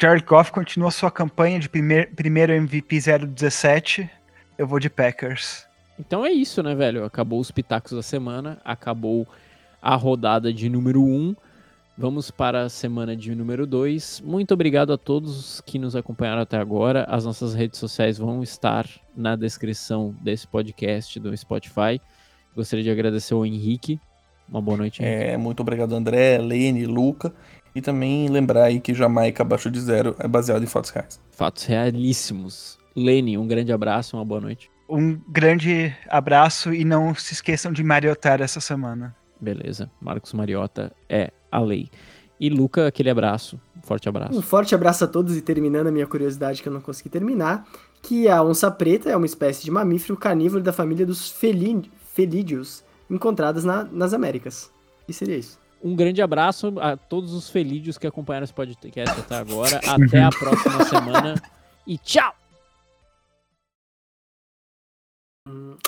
[0.00, 4.10] Jared Goff continua sua campanha de primeir, primeiro MVP 017.
[4.56, 5.66] Eu vou de Packers.
[5.98, 7.04] Então é isso, né, velho?
[7.04, 9.26] Acabou os pitacos da semana, acabou
[9.80, 11.34] a rodada de número 1.
[12.00, 14.22] Vamos para a semana de número 2.
[14.24, 17.04] Muito obrigado a todos que nos acompanharam até agora.
[17.08, 22.00] As nossas redes sociais vão estar na descrição desse podcast do Spotify.
[22.54, 24.00] Gostaria de agradecer ao Henrique.
[24.48, 25.02] Uma boa noite.
[25.02, 25.24] Henrique.
[25.24, 27.34] É, muito obrigado, André, Lene, Luca.
[27.74, 31.20] E também lembrar aí que Jamaica abaixo de zero é baseado em fatos reais.
[31.32, 32.78] Fatos realíssimos.
[32.94, 34.70] Lene, um grande abraço, uma boa noite.
[34.88, 39.17] Um grande abraço e não se esqueçam de mariotar essa semana.
[39.40, 39.90] Beleza.
[40.00, 41.88] Marcos Mariota é a lei.
[42.40, 43.60] E Luca, aquele abraço.
[43.76, 44.42] Um forte Um abraço.
[44.42, 47.66] forte abraço a todos e terminando a minha curiosidade que eu não consegui terminar,
[48.02, 52.84] que a onça preta é uma espécie de mamífero carnívoro da família dos felí- felídeos,
[53.10, 54.70] encontradas na- nas Américas.
[55.08, 55.58] E seria isso.
[55.82, 59.80] Um grande abraço a todos os felídeos que acompanharam esse podcast até agora.
[59.86, 61.34] Até a próxima semana.
[61.86, 62.34] E tchau!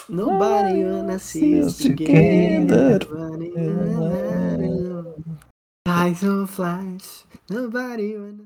[0.08, 2.98] Nobody wanna see us together.
[2.98, 5.14] Nobody wanna-
[5.86, 7.24] Eyes on flash.
[7.48, 8.44] Nobody wanna